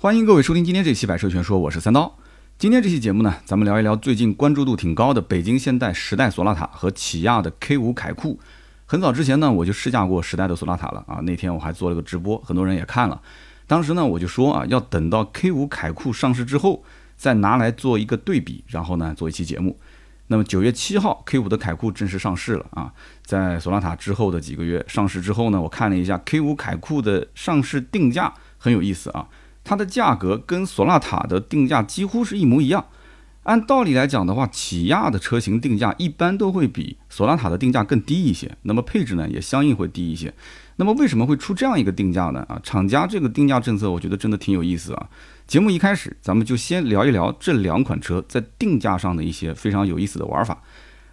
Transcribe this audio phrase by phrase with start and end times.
[0.00, 2.16] 欢迎各位收听今天这期《百车全说》，我是三刀。
[2.56, 8.38] 今天这期节目呢，咱们聊一聊最近关注度挺高的北京现代时代索纳塔和起亚的 K5 凯酷。
[8.86, 13.20] 很早之前呢，我就试驾过时代的索纳塔了啊，那天我还做了个直播，很多人也看了。
[13.66, 16.84] 当时呢，我就说啊，要等到 K5 凯酷上市之后，
[17.16, 19.80] 再拿来做一个对比，然后呢，做一期节目。
[20.28, 22.92] 那么九月七号，K5 的凯酷正式上市了啊，
[23.24, 29.26] 在索纳塔之后的几个月上市之后呢，我看了一下 K5 凯酷的上市定价，很有意思啊。
[29.68, 32.86] 它的价格跟索纳塔的定价几乎是一模一样。
[33.42, 40.32] 按道理来讲的话，起亚的车型定价一般都会比索纳塔的定价更低一些，那么配置呢也相应会低一些。
[40.76, 42.44] 那么为什么会出这样一个定价呢？
[42.48, 45.08] 啊，厂家这个定价政策，我觉得真的挺有意思啊。
[45.46, 50.62] 节目一开始，咱们就先聊一聊这两款车在定价上的一些非常有意思的玩法。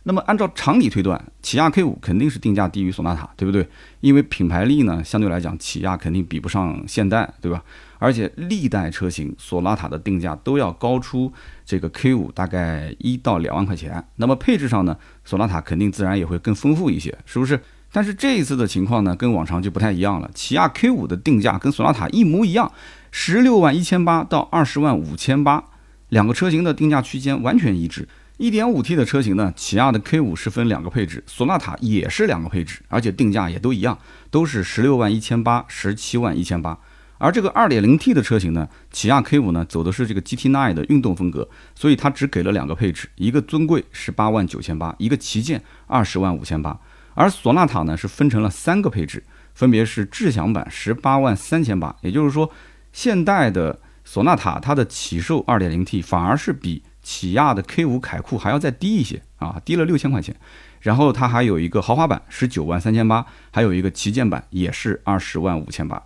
[0.08, 3.68] 那么按照常理推断，起亚 K 五肯定是定价低于索纳塔，对不对？
[4.02, 7.64] 因为品牌力呢，相对来讲，起亚肯定比不上现代，对吧？
[7.98, 11.34] 而且历代车型索纳塔的定价都要高出
[11.66, 14.06] 这个 K 五大概一到两万块钱。
[14.18, 17.60] 那么配置上呢，索纳塔肯定自然也会更丰富一些，是不是？
[17.92, 20.30] 但是这一次的情况呢，跟往常就不太一样了。
[20.36, 22.72] 起亚 K 五的定价跟索纳塔一模一样，
[23.10, 25.64] 十六万一千八到二十万五千八，
[26.10, 28.08] 两个车型的定价区间完全一致。
[28.38, 33.98] 一点五 T 的车型呢，起亚的 K 五是分两个配置，索纳塔也是两个配置，而且定价也都一样，
[34.30, 36.78] 都是十六万一千八、十七万一千八。
[37.18, 46.78] 而这个二点零 T 的车型呢，起亚 K 五呢走的是这个 GT9 的运动风格，所以它只给了两个配置，一个尊贵十八万九千八，一个旗舰二十万五千八。
[47.14, 52.52] 而索纳塔呢是分成了三个配置，分别是智享版十八万三千八，也就是说，
[52.92, 60.36] 现代的索纳塔它的起售二点零 T 反而是比起亚的 K5 凯酷还要再低一些啊，低了六千块钱。
[60.82, 66.02] 然后它还有一个豪华版，十九万三千八，还有一个旗舰版，也是二十万五千八。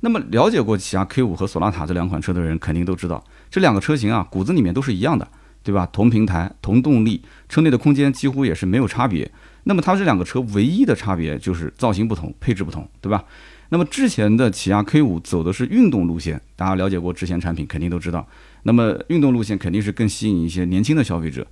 [0.00, 5.26] 那么了解过起亚 K5 和索纳塔这两款车的人，肯定都知道，这两个车型啊，骨子里面都是一样的，
[5.62, 5.88] 对吧？
[5.92, 9.30] 同平台、同动力，车内的空间几乎也是没有差别。
[9.64, 13.24] 那么它这两个车唯一的差别就是造型不同，配置不同，对吧？
[13.68, 18.26] 那么之前的起亚 K5 走的是运动路线，大家了解过之前产品肯定都知道。
[18.64, 21.46] 那么运动路线肯定是更吸引一些年轻的消费者。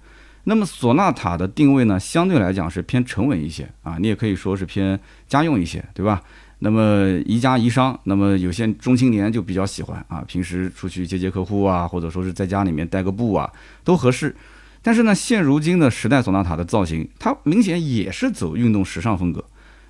[0.44, 4.98] 那么索纳塔的定位呢，相对来讲是偏沉稳一些啊，你也可以说是偏
[5.28, 6.22] 家用一些，对吧？
[6.60, 13.50] 那么宜家宜商，那么有些中青年就比较喜欢啊，平时出去接接客户啊，或者说是在家里面带个步啊，
[13.84, 14.34] 都合适。
[14.82, 19.44] 但是呢，现如今的时代索纳塔的造型，它明显也是走运动时尚风格。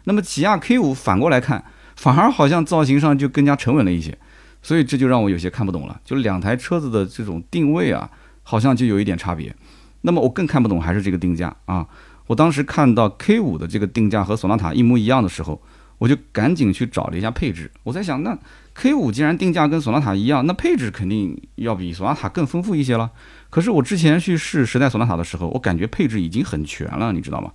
[0.04, 1.64] 那么起亚 K5 反过来看。
[1.96, 4.16] 反而好像造型上就更加沉稳了一些，
[4.62, 6.00] 所以这就让我有些看不懂了。
[6.04, 8.10] 就两台车子的这种定位啊，
[8.42, 9.54] 好像就有一点差别。
[10.02, 11.86] 那么我更看不懂还是这个定价啊！
[12.26, 15.60] 我当时看到 K 五的这个定价和索纳塔一模一样的时候，
[15.98, 17.70] 我就赶紧去找了一下配置。
[17.82, 18.38] 我在想，那
[18.72, 23.10] K 五既然定价跟索纳塔一样，那配置肯定要比索纳塔更丰富一些了。
[23.50, 27.52] 可是我之前去试时代索纳塔的时候，我感觉配置已经很全了，你知道吗？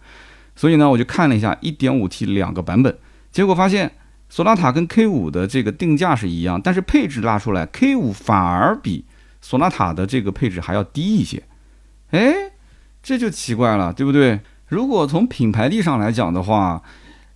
[0.56, 2.96] 所以呢，我就看了一下 1.5T 两个版本，
[3.32, 3.92] 结果发现。
[4.30, 9.06] 索纳塔跟 K 五的这个定价是一样，但是配置拉出来，K 五反而比
[9.42, 11.44] 索纳塔的这个配置还要低一些，
[12.12, 12.34] 哎，
[13.02, 14.42] 这就奇怪了，对不对？
[14.68, 16.82] 如果从品牌力上来讲的话，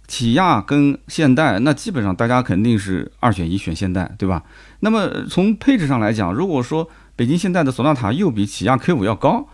[0.08, 4.44] 起亚跟现代，那基本上大家肯定是二选一选现代，对吧？
[4.80, 9.48] 那么从配置上来讲，如果说北京现代的索纳塔又比起亚 K 五要高，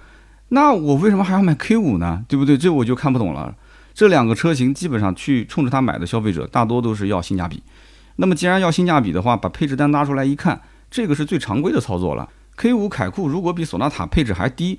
[0.47, 2.24] 那我为什么还要买 K 五呢？
[2.29, 2.57] 对不对？
[2.57, 3.53] 这我就看不懂了。
[3.95, 7.63] 这两个车型基本上去冲着它买的消费者大多都是要性价比。
[8.17, 10.61] 那么既然要性价比的话，把配置单拉出来一看，
[10.91, 12.29] 这个是最常规的操作了。
[12.57, 14.78] K5 凯酷如果比索纳塔配置还低，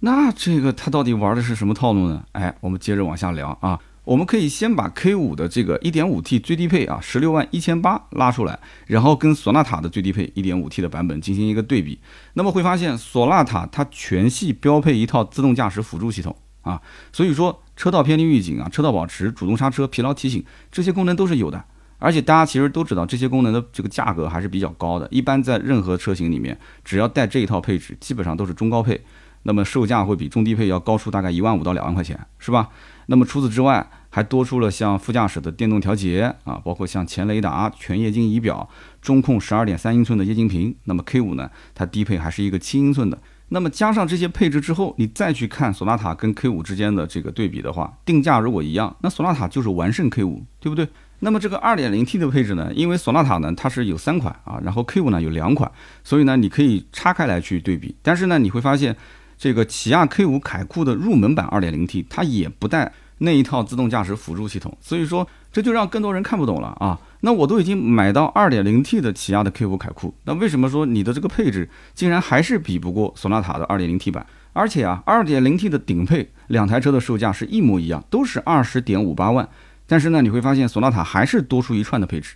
[0.00, 2.24] 那这个它到底玩的是什么套路呢？
[2.32, 3.78] 哎，我们接着往下聊啊。
[4.04, 12.00] 我们可以先把 K5 的这个 1.5T 最低配啊，十六万一千八拉出来，然后跟索纳塔的最低配 1.5T 的版本进行一个对比。
[12.34, 16.80] 那么会发现，索纳塔它全系标配一套自动驾驶辅助系统啊，
[17.12, 17.60] 所以说。
[17.76, 21.64] 车道偏离预警啊，车道保持、主动刹车、疲劳提醒这些功能都是有的，
[21.98, 25.08] 而且大家其实都知道这些功能的这个价格还是比较高的。
[25.10, 29.00] 一般在任何车型里面，只要带这一套配置，基本上都是中高配，
[29.44, 32.68] 那么售价会比中低配要高出大概一万五到两万块钱，是吧？
[33.06, 38.68] 那么除此之外，还多出了像副驾驶的电动调节啊，包括像前雷达、全液晶仪表、
[39.00, 40.74] 中控十二点三英寸的液晶屏。
[40.84, 43.18] 那么 K 五呢，它低配还是一个七英寸的。
[43.52, 50.88] 那么加上这些配置之后，你再去看索纳塔跟 K5 之间的这个对比的话，定价如果一样，那索纳塔就是完胜 K5，对不对？
[51.18, 55.70] 那么这个 2.0T 的配置呢，因为索纳塔呢它是有三款啊，然后 K5 呢有两款，
[56.02, 57.94] 所以呢你可以拆开来去对比。
[58.00, 58.96] 但是呢你会发现，
[59.36, 66.98] 这个起亚 K5 凯酷的入门版 2.0T 它也不带那一套自动驾驶辅助系统，所以说这就让更多人看不懂了啊。
[67.24, 74.26] 那我都已经买到 2.0T 的起亚的 K5 凯酷，那为什么说你的这个配置竟然还是比不过索纳塔的 2.0T 版？
[74.52, 79.48] 而且啊，2.0T 的顶配两台车的售价是一模一样，都是二十点五八万，
[79.86, 82.34] 但是呢，你会发现索纳塔还是多出一串的配置，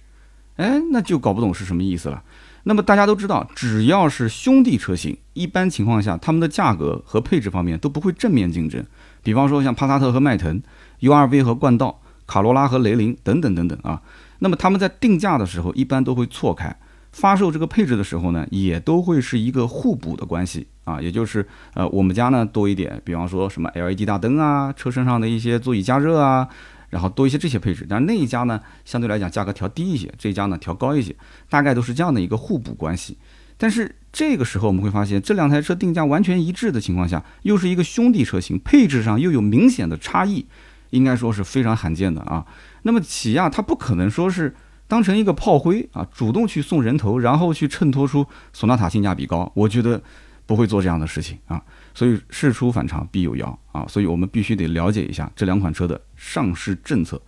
[0.56, 2.22] 哎，那就搞不懂是什么意思了。
[2.62, 8.84] 那么大家都知道，只要是兄弟车型，一般情况下，他们的价格和配置方面都不会正面竞争。
[9.22, 10.62] 比方说像帕萨特和迈腾
[11.00, 14.00] ，URV 和冠道，卡罗拉和雷凌等等等等啊。
[14.38, 16.70] 那么他们在定价的时候，一般都会错开；
[17.12, 21.00] 发售这个配置的时候呢，也都会是一个互补的关系啊。
[21.00, 26.48] 也就是呃，我们家呢多一点，比方说什么 LED 大灯啊，车身上的一些座椅加热啊。
[26.88, 31.14] 然后多一些这些配置，但是那一家呢，相对来讲价格调低一些，这一家呢调高一些，
[31.50, 33.18] 大概都是这样的一个互补关系。
[33.58, 40.46] 但是这个时候我们会发现，这两台车定价完全一致的情况下，又是一个兄弟车型，配置上又有明显的差异，
[40.90, 42.46] 应该说是非常罕见的啊。
[42.86, 44.54] 那么起亚它不可能说是
[44.86, 50.00] 当成一个炮灰啊，主动去送人头，然后去衬托出索纳塔性价比高，我觉得
[50.46, 51.60] 不会做这样的事情啊。
[51.92, 57.20] 所以事出反常必有妖啊，所以我们必须得了解一下这两款车的上市政策。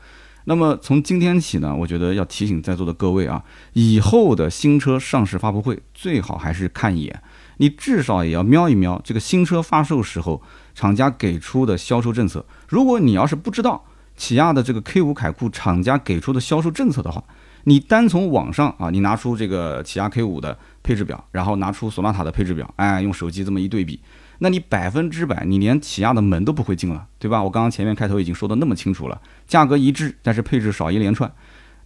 [0.45, 7.23] 那么从今天起呢，我觉得要提醒在座的各位啊，以后的新车上市发布会最好还是看一眼，
[7.57, 10.41] 你至少也要瞄一瞄这个新车发售时候
[10.73, 12.47] 厂家给出的销售政策。
[12.69, 13.85] 如果你要是不知道
[14.19, 17.25] 起亚的这个 K 五凯酷厂家给出的销售政策的话，
[17.65, 24.01] 你单从网上啊，你拿出这个起亚 K 五的配置表，然后拿出索纳塔的配置表，哎，用手机这么一对比。
[24.41, 27.43] 那你百分之百，你连起亚的门都不会进了，对吧？
[27.43, 31.33] 我刚刚前面开头已经说的那么清楚了，价格一致，但是配置少一连串。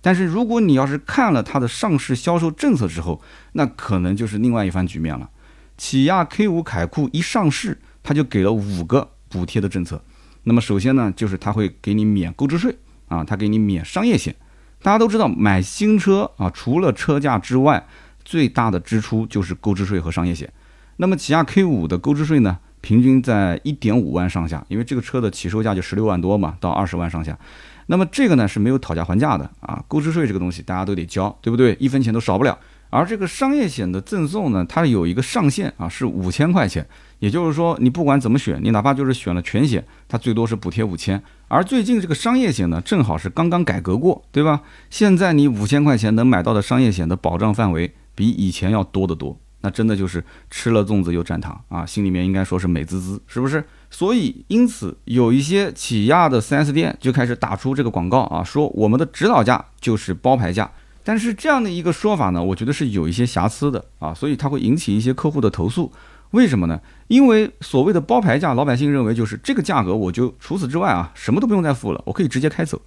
[0.00, 5.30] 但是如果你要是看了它的上市销售政策之后，那可能就是另外一番局面了。
[5.76, 10.02] 起亚 K 五凯酷一上市，它就给了五个补贴的政策。
[10.44, 12.76] 那么首先呢，就是它会给你免购置税
[13.08, 14.34] 啊，它给你免商业险。
[14.82, 17.86] 大家都知道，买新车啊，除了车价之外，
[18.24, 20.52] 最大的支出就是购置税和商业险。
[20.96, 27.38] 那么起亚 K 五的购置税呢，平均在一点五万上下，因为这个车的起售价就十六万多嘛，到二十万上下。
[27.86, 31.76] 那么这个呢是没有讨价还价的啊，购置税这个东西大家都得交，对不对？
[31.78, 32.58] 一分钱都少不了。
[32.90, 36.86] 而这个商业险的赠送呢，它有一个上限啊，是五千块钱。
[37.22, 41.22] 也就是说，你不管怎么选，你哪怕就是选了全险，它最多是补贴五千。
[41.46, 44.62] 而最近这个商业险呢，正好是刚刚改革过，对吧？
[44.90, 49.38] 现在你五千块钱能买到的商业险的保障范围，比以前要多得多。
[49.60, 53.64] 那真的就是吃了粽子又蘸糖啊，心里面应该说是美滋滋，是不是？
[53.88, 60.68] 所以因此有一些起亚的 4S 店就开始打出这个广告啊，说我们的指导价就是包牌价。
[61.04, 65.92] 但是这样的一个说法呢，我觉得是有一些瑕疵的啊，所以它会引起一些客户的投诉。
[66.32, 66.80] 为什么呢？
[67.08, 72.80] 因为所谓的包牌价，老百姓认为就是这个价格，我就除此之外啊，什么都不用再付了，我可以直接开走。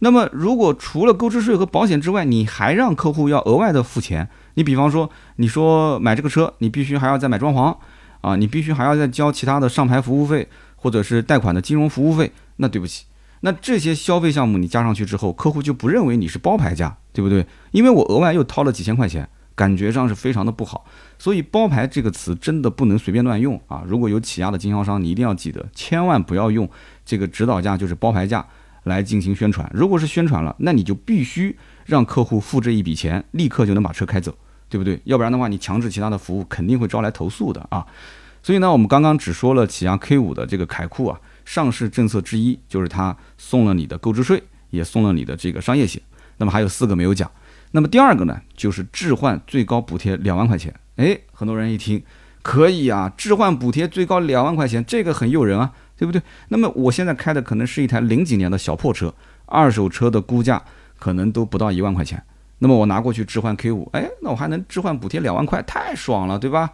[0.00, 4.28] 那么如果除了购置税和保险之外，你还让客户要额外的付钱？
[4.54, 7.76] 你比方说，你说买这个车，你必须还要再买装潢，
[8.20, 12.32] 啊，你必须还要再交其他的上牌服务费，或者是贷款的金融服务费。
[12.56, 13.04] 那对不起，
[13.40, 17.44] 那这些消费项目你加上去之后，客户就不认为你是包牌价，对不对？
[17.72, 20.84] 因为我额外又掏了几千块钱，感觉上是非常的不好。
[21.18, 23.82] 所以包牌这个词真的不能随便乱用啊！
[23.86, 26.68] 如果有起亚的经销商，你一定要记得，千万不要用
[27.04, 28.46] 这个指导价就是包牌价
[28.84, 29.70] 来进行宣传。
[29.74, 34.34] 如果是宣传了，那你就必须让客户付这一笔钱，立刻就能把车开走。
[34.70, 35.00] 对不对？
[35.04, 37.86] 要不然的话，你强制其他的服务肯定会招来投诉的啊。
[38.42, 46.02] 所以呢，我们刚刚只说了起亚 K 五的这个凯酷啊，上市政策之一就是它送了你的购置税，也送了你的这个商业险。
[46.36, 47.30] 那么还有四个没有讲。
[47.72, 50.74] 那么第二个呢，就是置换最高补贴两万块钱。
[50.96, 52.02] 哎，很多人一听，
[52.42, 56.20] 可以啊，置换补贴最高两万块钱，这个很诱人啊，对不对？
[56.48, 59.14] 那么我现在开的可能是一台零几年的小破车，
[59.46, 60.62] 二手车的估价
[60.98, 62.22] 可能都不到一万块钱。
[62.58, 66.70] 那么我拿过去置换 K 五，哎，那我还能置换补贴两万块，太爽了，对吧？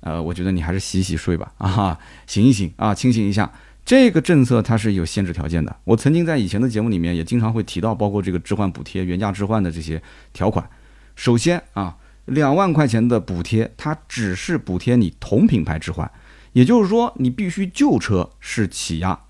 [0.00, 3.50] 呃，我觉得你还是洗洗睡吧，啊，醒一醒啊，清醒一下。
[3.84, 5.76] 这个政策它是有限制条件的。
[5.84, 10.68] 我曾经在以前的节目里面也经常会提到，包括这个置换补贴、原价置换的这些条款。
[11.14, 16.10] 首先啊，两万块钱的补贴，它只是补贴你同品牌置换，
[16.52, 19.20] 也就是说你必须旧车是起亚，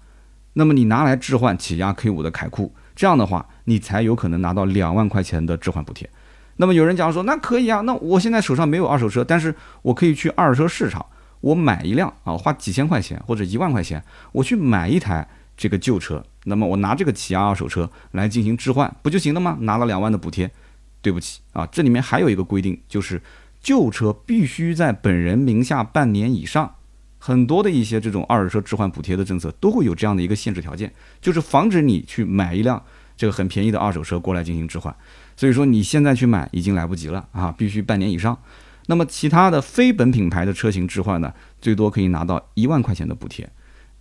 [0.53, 2.73] 那么你拿来置换起亚 K 五的凯酷。
[2.95, 6.09] 这样的话，你才有可能拿到两万块钱的置换补贴。
[6.59, 11.05] 那么有人讲说，那可以啊，那我现在手上没有二手车，但是我可以去二手车市场，
[11.45, 19.59] 我买一辆啊，花几千块钱或者一万块钱，我去买一台这个旧车，那么我拿这个起亚二手车来进行置换，不就行了吗？
[19.61, 20.51] 拿了两万的补贴。
[21.03, 23.21] 对不起啊，这里面还有一个规定，就是
[23.61, 26.77] 旧车必须在本人名下半年以上。
[27.19, 32.83] 很多的一些这种二手车置换补贴的政策都会有这样的一个限制条件，就是防止你去买一辆
[33.19, 34.95] 这个很便宜的二手车过来进行置换。
[35.37, 38.39] 所以说你现在去买已经来不及了啊，必须半年以上。
[38.87, 43.49] 那么其他的非本品牌的车型置换呢，最多可以拿到一万块钱的补贴。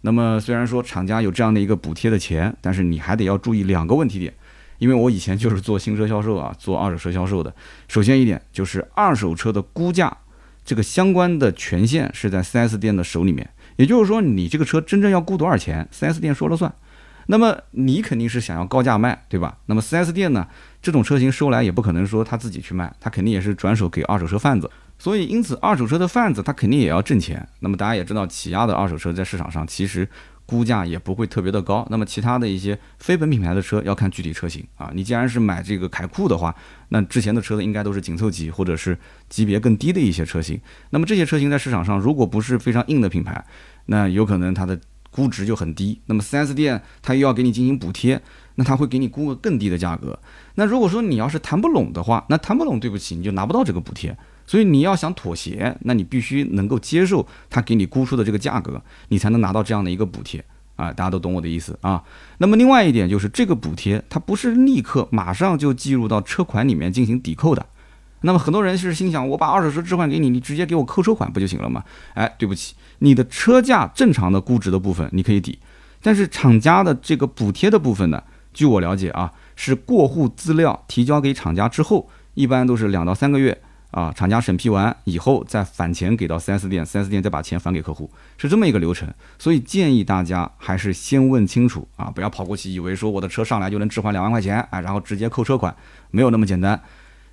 [0.02, 4.34] 那么虽然说厂家有这样的一个补贴的钱，但是你还得要注意两个问题点。
[4.80, 7.54] 因为我以前就是做新车销售啊，做二手车销售的。
[7.88, 10.18] 首先一点就是二手车的估价，
[10.66, 13.50] 这个相关的权限是在 4S 店的手里面。
[13.78, 16.74] 也就是说，你这个车真正要估多少钱，4S 店说了算。
[17.28, 19.58] 那么你肯定是想要高价卖，对吧？
[19.68, 20.46] 那么 4S 店呢，
[20.84, 24.70] 这种车型收来也不可能说他自己去卖，他肯定也是转手给二手车贩子。
[25.00, 27.48] 所以因此，二手车的贩子他肯定也要挣钱。
[27.62, 30.08] 那么大家也知道，起亚的二手车在市场上其实。
[30.46, 34.92] 估价也不会特别的高，那么其他的一些非本品牌的车要看具体车型啊。
[34.94, 36.54] 你既然是买这个凯酷的话，
[36.90, 38.96] 那之前的车子应该都是紧凑级或者是
[39.30, 40.60] 级别更低的一些车型。
[40.90, 43.44] 那么这些车型在市场上如果不是非常硬的品牌，
[43.86, 44.78] 那有可能它的
[45.10, 46.02] 估值就很低。
[46.08, 48.22] 那么 4S 店它又要给你进行补贴，
[48.56, 50.18] 那他会给你估个更低的价格。
[50.56, 54.16] 那如果说你要是谈不拢的话，那谈不拢，对不起，你就拿不到这个补贴。
[54.46, 60.44] 所以你要想妥协，那你必须能够接受他给你估出的这个价格，你才能拿到这样的一个补贴
[60.76, 60.92] 啊！
[60.92, 62.04] 大家都懂我的意思啊。
[62.40, 67.66] 那么另外一点就是，这个补贴它不是立刻马上就计入到车款里面进行抵扣的。
[68.26, 71.84] 那么很多人是心想，我把二手车置换给你，你直接给我扣车款不就行了吗？
[72.14, 75.58] 哎，对不起，你的车价正常的估值的部分你可以抵，
[76.02, 78.22] 但是厂家的这个补贴的部分呢，
[78.54, 83.62] 据我了解啊，是过户资料提交给厂家之后，一般都是两到三个月。
[83.92, 89.08] 啊，厂家审批完以后再返钱给到 4S 店，4S 店再把钱返给客户，是这么一个流程。
[89.38, 95.76] 所以建议大家还是先问清楚啊，不要跑过去以为说我的车上来就能置换两万块钱，哎，然后直接扣车款，
[96.10, 96.82] 没有那么简单。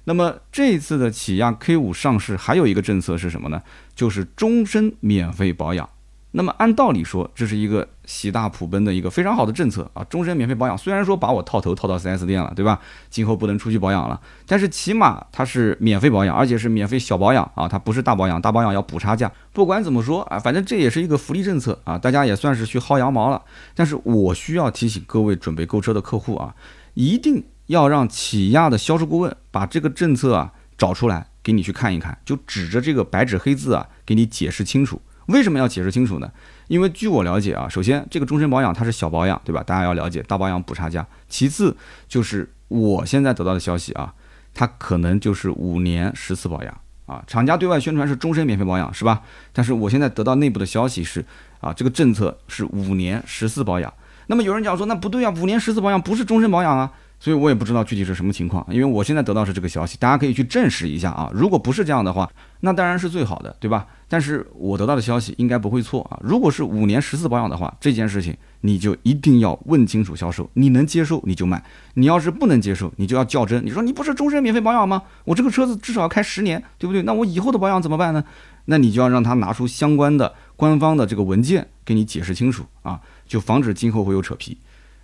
[0.05, 3.63] 那么这次的起亚 K5 上市还有一个政策是什么呢？
[3.95, 5.89] 就是终身免费保养。
[6.33, 10.05] 那么按道理说，这是一个喜大普奔的一个非常好的政策啊！
[10.05, 12.81] 终身免费保养，虽然说把我套头套到 4S 店了，对吧？
[13.09, 19.31] 今后不能出去保养了，但是起码它是免费保养，而且是免费小保养啊，它不是大保养，大保养要补差价。
[19.53, 23.43] 不管怎么说啊，反正这也是一个福利政策啊，大家也算是去薅羊毛了。
[23.75, 26.55] 但是我需要提醒各位准备购车的客户啊，
[26.95, 35.03] 一定要让起亚的销售顾问把这个政策啊找出来给你去看一看，就指着这个白纸黑字啊给你解释清楚。
[35.31, 36.31] 为什么要解释清楚呢？
[36.69, 39.63] 因为据我了解啊，首先这个终身保养它是小保养，对吧？
[39.63, 41.07] 大家要了解大保养补差价。
[41.29, 41.77] 其次
[42.09, 44.15] 就是我现在得到的消息啊，
[44.55, 47.23] 它可能就是五年十次保养啊。
[47.27, 49.23] 厂家对外宣传是终身免费保养，是吧？
[49.53, 51.25] 但是我现在得到内部的消息是
[51.61, 53.93] 啊，这个政策是五年十次保养。
[54.29, 56.93] 那么有人讲说那不对啊，五年十次保养不是终身保养啊。
[57.21, 61.31] 所以我也不知道具体是什么情况，因为我现在得到是这个消息，大家可以去证实一下啊。
[61.35, 62.29] 如果不是这样的话，
[62.61, 63.87] 那当然是最好的，对吧？
[64.09, 66.19] 但是我得到的消息应该不会错啊。
[66.23, 71.63] 如果是五年十次保养的话，这件事情你就一定要问清楚销售，你能接受你就买，
[71.93, 73.63] 你要是不能接受，你就要较真。
[73.65, 75.03] 你说你不是终身免费保养吗？
[75.25, 77.03] 我这个车子至少要开十年，对不对？
[77.03, 78.25] 那我以后的保养怎么办呢？
[78.65, 84.57] 那你就要让他拿出相关的官方的这个文件给你解释清楚啊，就防止今后会有扯皮。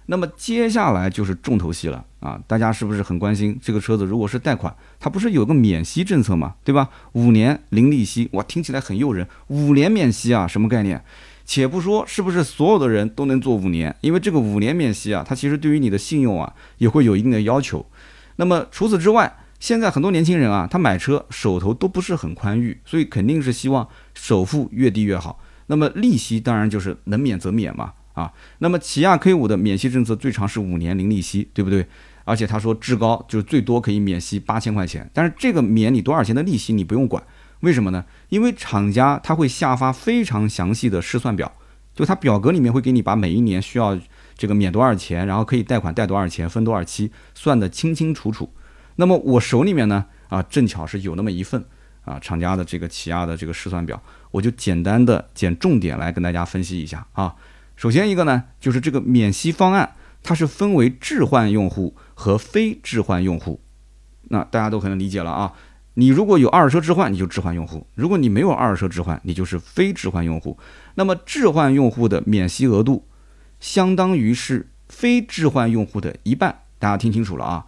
[0.06, 2.40] 那么接下来就是重头戏了啊！
[2.46, 4.04] 大家是不是很关心这个车子？
[4.04, 6.88] 如果是贷款，它不是有个免息政策嘛，对吧？
[7.12, 9.26] 五年零利息，哇，听起来很诱人。
[9.48, 11.02] 五年免息啊，什么概念？
[11.44, 17.84] 且不说是不是所有的人都能做五年，因为这个五年免息啊，它其实对于你的信用啊也会有一定的要求。
[18.36, 25.40] 那么除此之外，现在很多年轻人啊，他买车手头都不是很宽裕，所以肯定是希望首付越低越好。
[25.66, 27.92] 那么利息当然就是能免则免嘛。
[28.16, 31.86] 啊，那么起亚 K 五的免息政策最长是五年零利息，对不对？
[32.24, 37.22] 而且他说至高就是最多可以免息八千块钱，但是这个免你多少钱的利息你不用管，
[37.60, 38.04] 为什么呢？
[38.30, 41.52] 因为厂家他会下发非常详细的试算表，
[41.94, 43.96] 就他表格里面会给你把每一年需要
[44.36, 48.50] 这个免多少钱，然后可以贷款贷多少钱，分多少期，算得清清楚楚。
[48.96, 51.64] 那么我手里面呢，啊，正巧是有那么一份
[52.04, 57.32] 啊，厂家的这个起亚的这个试算表，我就简单的捡重点来跟大家分析一下啊。
[57.76, 63.60] 首先一个呢，就是这个免息方案，它是分为置换用户和非置换用户。
[64.28, 65.52] 那大家都可能理解了啊。
[65.98, 70.58] 你如果有二手车置换，你就置换用户；如果你没有二手车置换，你就是非置换用户。
[70.94, 73.06] 那么置换用户的免息额度，
[73.60, 76.62] 相当于是非置换用户的一半。
[76.78, 77.66] 大家听清楚了啊！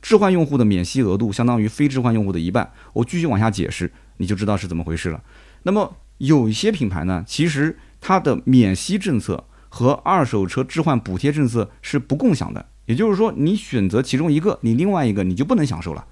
[0.00, 2.72] 置换用户的免息额度相当于非置换用户的一半。
[2.92, 5.22] 我继续往下解释，你就知道是怎么回事了。
[5.64, 9.44] 那么有一些品牌呢，其实它的免息政策。
[9.68, 16.06] 和二手车置换补贴政策是不共享的，也就是说，你选择其中一个，你另外一个你就不能享受了。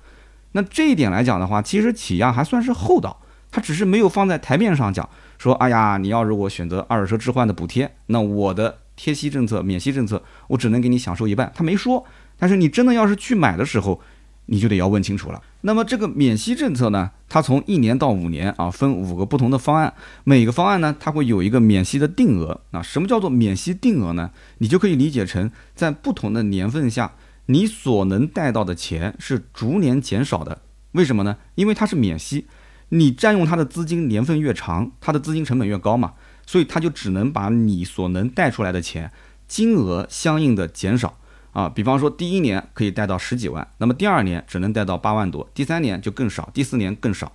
[0.52, 3.20] 那这一点来讲的话，其实起亚还算是厚道，
[3.50, 5.08] 它只是没有放在台面上讲，
[5.38, 12.04] 说，哎呀，你要如果选择二手车置换的补贴，那我的贴息政策、免息政策，我只能给你享受一半，他没说。
[12.38, 14.00] 但是你真的要是去买的时候，
[14.46, 15.42] 你就得要问清楚了。
[15.60, 19.92] 那么这个免息政策呢，它从一年到五年啊，分五个不同的方案，
[20.24, 22.82] 每个方案呢，它会有一个免息的定额那。
[22.82, 24.30] 什么叫做免息定额呢？
[24.58, 27.12] 你就可以理解成在不同的年份下，
[27.46, 30.62] 你所能贷到的钱是逐年减少的。
[30.92, 31.36] 为什么呢？
[31.56, 32.46] 因为它是免息，
[32.90, 36.12] 你占用它的资金年份越长，它的资金成本越高嘛，
[36.46, 39.10] 所以它就只能把你所能贷出来的钱
[39.48, 41.18] 金额相应的减少。
[41.56, 47.32] 啊，比方说第一年可以贷到十几万，那么第二年只能贷到八万多，第三年就更少，第四年更少。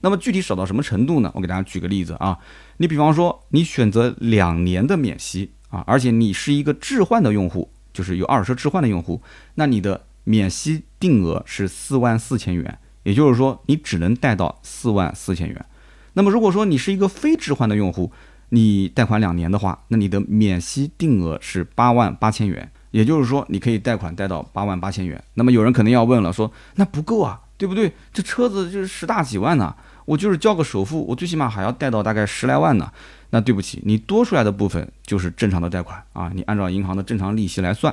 [0.00, 1.32] 那么具体少到什么程度呢？
[1.34, 2.38] 我给大家举个例子啊，
[2.76, 9.20] 你比方说你选择两年的免息啊，而且你是一个置换的用户，就是有二手车置换的用户，
[9.56, 15.66] 那你的免息定额是四万四千元，也就是说你只能贷到四万四千元。
[16.12, 18.12] 那么如果说你是一个非置换的用户，
[18.50, 22.70] 你贷款两年的话，那你的免息定额是八万八千元。
[22.94, 25.20] 也就是说，你可以贷款贷到八万八千元。
[25.34, 27.92] 那么有人肯定要问了，说那不够啊，对不对？
[28.12, 29.74] 这车子就是十大几万呢，
[30.04, 32.92] 我就是交个首付，我最起码还要贷到大概十来万呢。
[33.30, 37.92] 那对不起，你多出来的部分就是正常的贷款啊，你按照银行的正常利息来算。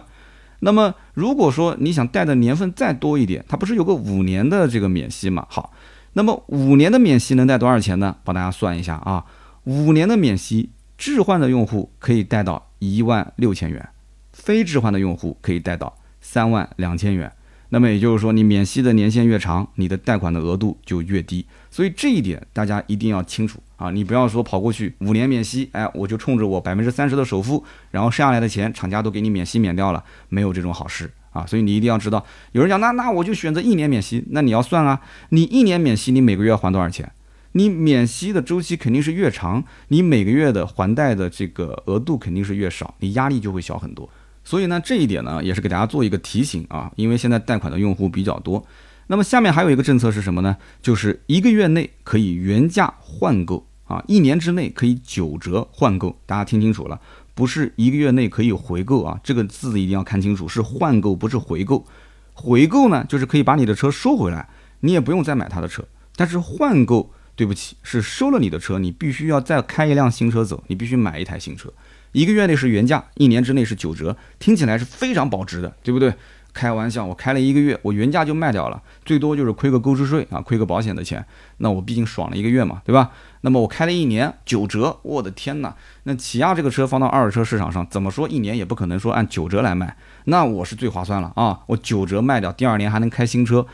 [0.60, 5.48] 那么如果说你想贷的年份再多一点，它不是有个五年的这个免息嘛？
[5.50, 5.74] 好，
[6.14, 8.16] 那么五年的免息能贷多少钱呢？
[8.24, 9.26] 帮大家算一下啊，
[9.64, 13.90] 五年的免息，置换的用户可以贷到一万六千元。
[14.34, 17.32] 非置换的用户可以贷到三万两千元，
[17.70, 21.46] 那么也就是说，你免息的年限越长，你的贷款的额度就越低。
[21.70, 23.90] 所以这一点大家一定要清楚啊！
[23.92, 31.46] 你不要说跑过去五年免息，哎，我就冲着我百分之三十的首付，然后剩下来的钱厂家都给你免息免掉了，没有这种好事啊！
[31.46, 37.10] 所以你一定要知道，有人讲那那我就选择一年免息，那你要算啊，你一年免息，你每个月要还多少钱？
[37.54, 44.10] 你免息的周期肯定是越长，你每个月的还贷的这个额度肯定是越少，你压力就会小很多。
[44.44, 48.66] 所以呢，这一点呢，也是给大家做一个提醒啊，因为现在贷款的用户比较多。
[49.08, 50.56] 那么下面还有一个政策是什么呢？
[50.82, 56.18] 就是一个月内可以原价换购啊，一年之内可以九折换购。
[56.26, 57.00] 大家听清楚了，
[57.34, 61.86] 不是一个月内可以回购啊，这个字一定要看清楚，是换购，不是回购。
[62.34, 64.48] 回购呢，就是可以把你的车收回来，
[64.80, 65.84] 你也不用再买他的车。
[66.16, 71.72] 但是换购，对不起，是收了你的车，你必须要再开一辆新车走，你必须买一台新车。
[72.12, 76.14] 一个月内是原价，一年之内是九折，听起来是非常保值的，对不对？
[76.54, 81.26] 开玩笑，我开了一个月，我原价就卖掉了，最多就是亏个购置税啊，亏个保险的钱，
[81.60, 83.12] 那我毕竟爽了一个月嘛，对吧？
[83.40, 85.74] 那么我开了一年九折，我的天哪！
[86.04, 89.96] 那起亚这个车放到二手车市场上，怎么说一年也不可能说按九折来卖，
[90.26, 91.62] 那我是最划算了啊！
[91.68, 93.66] 我九折卖掉，第二年还能开新车，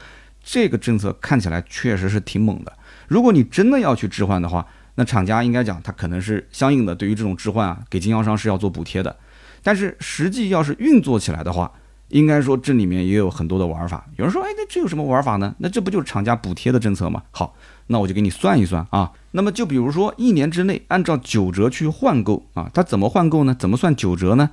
[0.43, 2.71] 这个政策看起来确实是挺猛的。
[3.08, 4.67] 如果你真的要去置换的话，
[5.00, 9.16] 那厂家应该讲，他可能是相应的对于这种置换啊，给经销商是要做补贴的。
[9.62, 11.72] 但是实际要是运作起来的话，
[12.10, 14.06] 应该说这里面也有很多的玩法。
[14.16, 15.54] 有人说，哎，那这有什么玩法呢？
[15.60, 17.22] 那这不就是厂家补贴的政策吗？
[17.32, 17.56] 好，
[17.88, 19.12] 那我就给你算一算啊。
[19.32, 23.56] 那么就比如说一年之内按照九折去换购啊，它怎么换购呢？
[23.58, 24.50] 怎么算九折呢？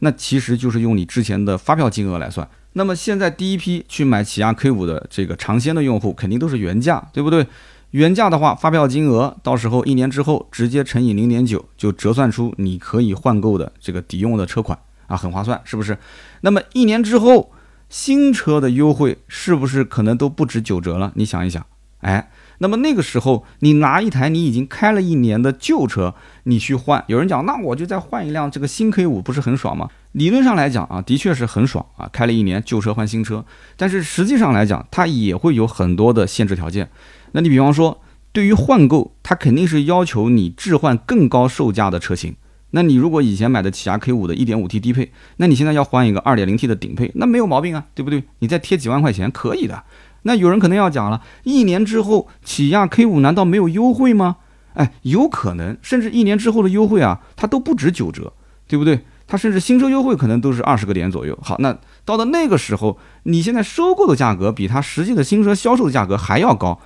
[0.00, 2.48] 那其实就是用你之前的发票金额来算。
[2.72, 7.46] 那么现在第一批去买起亚 K 五的这个尝鲜的用户，肯定都是原价，对不对？
[7.94, 14.76] 原价的话，发票金额到时候一年之后直接乘以零点九，就折算出你可以换购的这个抵用的车款
[15.06, 15.96] 啊，很划算，是不是？
[16.40, 17.52] 那么一年之后，
[17.88, 21.12] 新车的优惠是不是可能都不止九折了？
[21.14, 21.64] 你想一想，
[22.00, 29.88] 哎，那么那个时候你拿一台你已经开了一年的旧车，你去换，有人讲，那我就再换一辆这个新 K 五，不是很爽吗？
[30.10, 33.44] 理论上来讲啊，的确是很爽啊，开了一年旧车换新车，
[33.76, 36.90] 但是实际上来讲，它也会有很多的限制条件。
[37.36, 42.36] 那你比方说，对于换购，它肯定是要求你置换更高售价的车型。
[42.70, 48.22] 那你如果以前买的起亚 K 五的 1.5T 低配，那你现在要换一个 2.0T 的顶配，那没有毛病啊，对不对？
[48.38, 49.82] 你再贴几万块钱可以的。
[50.22, 54.36] 那有人可能要讲了，一年之后起亚 K 五难道没有优惠吗？
[54.74, 58.32] 哎，有可能，甚至一年之后的优惠啊，它都不止九折，
[58.66, 59.04] 对不对？
[59.26, 61.38] 它甚至新车优惠可能都是二十个点左右。
[61.42, 66.80] 好，那到了那个时候，你现在收购的价格比它实际的新车销售的价格还要高。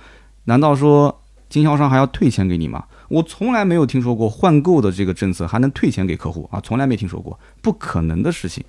[0.45, 2.85] 难道说经销商还要退钱给你吗？
[3.09, 8.63] 我从来没有听说过换购的这个政策还能退钱给客户啊，从来没听说过，不可能的事情。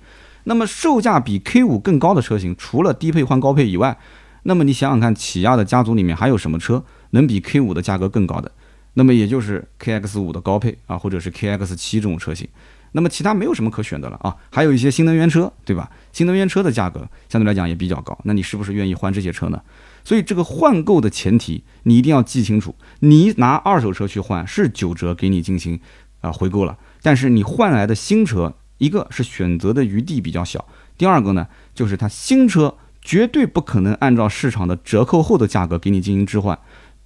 [0.45, 3.97] 那么售价比 K 五更高的车型，除了低配换高配以外，
[4.43, 8.51] 那么你想想看，起亚的家族里面还有什么车能比 K 五的价格更高的？
[8.95, 12.47] 那么也就是 KX 五的高配啊，或者是 KX 七这种车型。
[12.93, 15.89] 那么其他没有什么可选的了啊，还有一些新能源车，对吧？
[16.11, 19.61] 新能源车的价格相对来讲也比较高，那你是不是愿意换这些车呢？
[20.03, 22.75] 所以这个换购的前提，你一定要记清楚。
[22.99, 25.79] 你拿二手车去换是九折给你进行
[26.21, 36.57] 啊回购了，但是你换来的新车，一个是选择的余地比较小，第二个呢，就是它新车绝对不可能按照市场的折扣后的价格给你进行置换。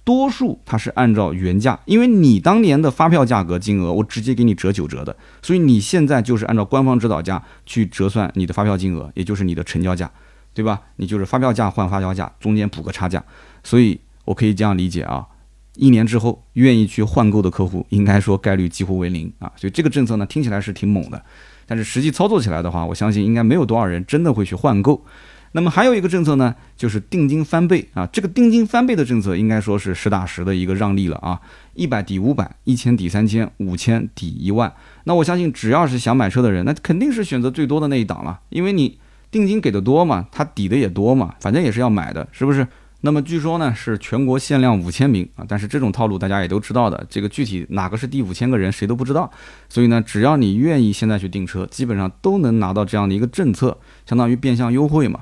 [0.04, 10.08] 多数它是按照原价，因为你当年的发票价格金额，我直接给你折九折的，所以你现在就是按照官方指导价去折算你的发票金额，也就是你的成交价，
[10.56, 10.80] 对吧？
[10.96, 13.22] 你就是发票价换发票价，中间补个差价，
[13.62, 15.26] 所以我可以这样理解啊，
[15.74, 21.22] 一年之后愿意去换购的客户，应该说概率几乎为零啊，所以这个政策呢听起来是挺猛的，
[21.66, 25.04] 但是实际操作起来的话，我相信应该没有多少人真的会去换购。
[25.52, 28.06] 那么还有一个政策呢，就是定金翻倍啊！
[28.12, 31.40] 这个定金翻倍的政策应该说是实打实的一个让利了啊！
[31.72, 34.70] 一百抵五百，一千抵三千，五千抵一万。
[35.04, 38.98] 那我相信只要是想买车的人，那肯定是选择最多的那一档了，因为你
[39.36, 42.66] 定金给的多嘛，他抵的也多嘛，反正也是要买的，是不是？
[43.02, 49.30] 那么据说呢是全国限量五千名啊，但是这种套路大家也都知道的，这个具体哪个是第五千个人谁都不知道。
[49.68, 55.20] 所以呢，只要你愿意现在去订车，基本上都能拿到这样的一个政策，相当于变相优惠嘛。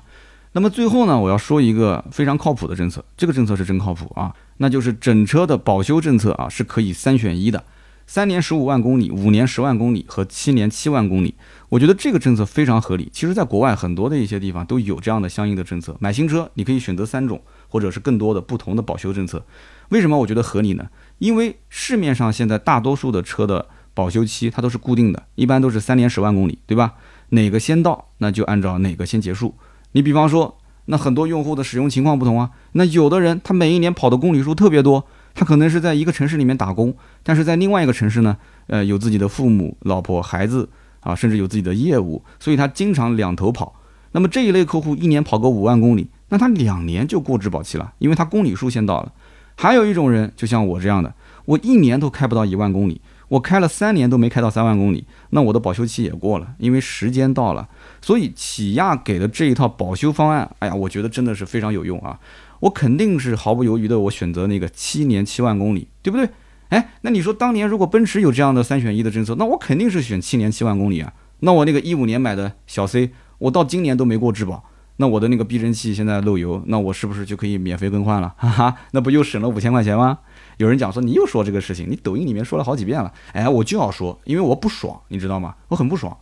[0.52, 7.64] 那么最后呢，我要说一个非常靠谱的政策，这个政策是真靠谱啊，那就是整车的保修政策啊是可以三选一的，
[8.06, 11.34] 三年十五万公里、五年十万公里和七年七万公里，
[11.70, 13.08] 我觉得这个政策非常合理。
[13.12, 19.44] 其实，在国外很多的一些地方都有这样的相应的政策，买新车你可以选择三种或者是更多的不同的保修政策。
[19.88, 20.88] 为什么我觉得合理呢？
[21.18, 26.94] 因为市面上现在大多数的车的保修期它都是固定的，一般都是三年十万公里，对吧？
[27.30, 29.54] 哪个先到，那就按照哪个先结束。
[29.92, 32.50] 你比方说，那很多用户的使用情况不同啊。
[32.72, 38.36] 那有的人他每一年跑的公里数特别多，他可能是在一个城市里面打工，但是在另外一个城市呢，
[38.68, 40.68] 呃，有自己的父母、老婆、孩子
[41.00, 43.74] 啊，甚至有自己的业务，所以他经常两头跑。
[44.12, 49.12] 那么这一类客户一年跑个五万公里，那他两年就过质保期了，因为他公里数先到了。
[49.56, 51.12] 还有一种人，就像我这样的，
[51.44, 53.00] 我一年都开不到一万公里。
[53.28, 57.66] 我开了三年都没开到三万公里，那我的保修期也过了，因为时间到了。
[58.00, 62.18] 所以起亚给的这一套保修方案，哎呀，我觉得真的是非常有用啊！
[62.64, 66.26] 我肯定是毫不犹豫的，我选择那个七年七万公里，对不对？
[66.70, 71.12] 哎，那你说当年如果奔驰有这样的三选一的政策，那我肯定是选七年七万公里啊。
[71.40, 74.64] 那我那个一五年买的小 C，我到今年都没过质保，
[74.96, 78.34] 那我的那个避震器现在漏油，那我是不是就可以免费更换了？
[78.38, 80.20] 哈哈，那不又省了五千块钱吗？
[80.56, 83.12] 有人讲说你又说这个事情，你抖音里面说了好几遍了。
[83.34, 85.54] 哎，我就要说，因为我不爽，你知道吗？
[85.68, 86.16] 我很不爽。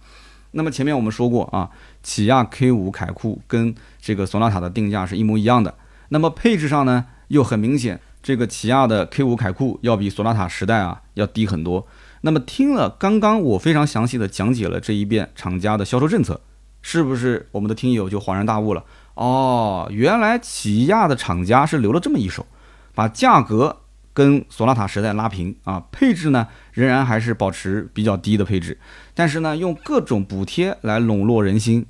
[0.50, 1.70] 那么前面我们说过啊，
[2.02, 5.72] 起亚 K 五凯酷跟这个索纳塔的定价是一模一样的。
[6.12, 11.86] 那么配置上呢，又很明显，这个起亚的 K5 凯酷要比索纳塔时代啊要低很多。
[12.20, 16.42] 那么听了刚刚我非常详细的讲解了这一遍厂家的销售政策，
[16.82, 18.84] 是不是我们的听友就恍然大悟了？
[19.14, 22.46] 哦，原来起亚的厂家是留了这么一手，
[22.94, 23.78] 把价格。
[24.14, 28.78] 跟索纳塔时代拉平啊，配置呢仍然还是保持比较低的配置，
[29.14, 31.86] 但是呢用各种补贴来笼络人心。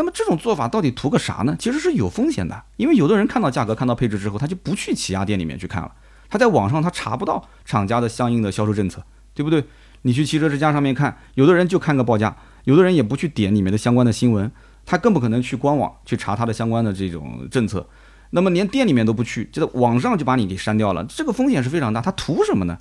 [0.00, 1.54] 那么这种做法到底图个啥呢？
[1.58, 5.92] 其实是有风险的，因为有的人看到价格、看到配置之后，他就不去起亚店里面去看了，
[6.30, 9.62] 他在网上他查不到厂家的相应的销售政策，对不对？
[10.00, 12.34] 你去汽车之家上面看，有的人就看个报价，
[12.64, 14.50] 有的人也不去点里面的相关的新闻，
[14.86, 17.86] 他更不可能去官网去查它的相关的这种政策。
[18.30, 22.00] 那么连店里面都不去，就在网上就把你给删掉了，这个风险是非常大。
[22.00, 22.78] 他图什么呢？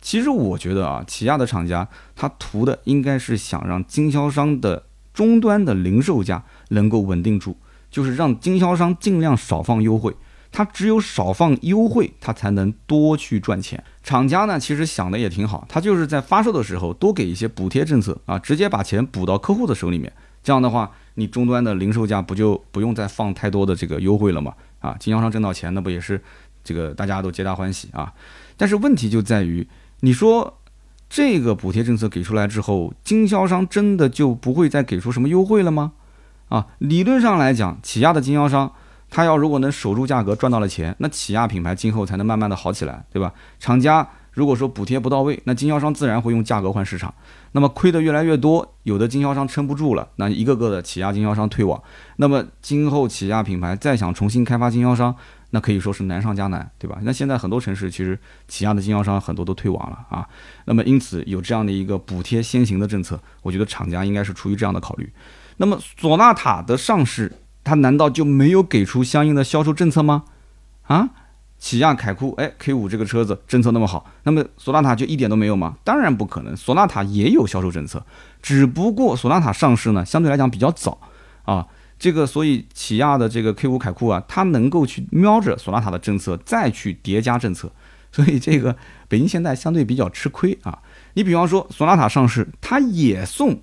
[0.00, 7.56] 其实我觉得啊，起亚的厂家他图的应该是想让经销商的终端的零售价能够稳定住，
[7.90, 10.14] 就是让经销商尽量少放优惠。
[10.54, 13.82] 他只有少放优惠，他才能多去赚钱。
[14.02, 20.12] 厂家呢，其实想的也挺好，他就是在发售的时候多给一些补贴政策啊，直接把钱补到客户的手里面。
[20.42, 24.52] 这样的话，你终端的零售价不就不用再放太多的这个优惠了吗？
[24.80, 26.20] 啊，经销商挣到钱，那不也是
[26.62, 28.12] 这个大家都皆大欢喜啊？
[28.58, 29.66] 但是问题就在于，
[30.00, 30.58] 你说
[31.08, 35.92] 这个补贴政策给出来之后，经销商真的就不会再给出什么优惠了吗？
[36.52, 38.70] 啊，理论上来讲，起亚的经销商
[39.08, 43.32] 他要如果能守住价格，赚到了钱，那起亚品牌今后才能慢慢的好起来，对吧？
[43.58, 44.06] 厂家。
[44.32, 47.12] 如果说补贴不到位，那经销商自然会用价格换市场，
[47.52, 51.82] 那么亏得越来越多，有的经销商撑不住了，那一个个的起亚经销商退网，
[52.16, 55.14] 那么今后起亚品牌再想重新开发经销商，
[55.50, 56.98] 那可以说是难上加难，对吧？
[57.02, 60.26] 那现在很多城市其实起亚的经销商很多都退网了啊，
[60.64, 65.12] 那么因此有这样的一个补贴先行的政策，我觉得厂家应该是出于这样的考虑。
[65.56, 70.24] 那么索纳塔的上市，它难道就没有给出相应的销售政策吗？
[70.82, 71.10] 啊？
[71.58, 75.76] 起亚凯酷，哎，K 五这个车子政策那么好，那么索纳塔就一点都没有吗？
[75.84, 78.04] 当然不可能，索纳塔也有销售政策，
[78.42, 80.98] 只不过索纳塔上市呢，相对来讲比较早
[81.44, 81.68] 啊。
[82.00, 87.70] 这个所以起亚的这个 K 五凯酷啊，它能够去瞄着索纳塔的政策再去叠加政策，
[88.10, 90.80] 所以这个北京现代相对比较吃亏啊。
[91.14, 93.60] 你比方说索纳塔上市，它也送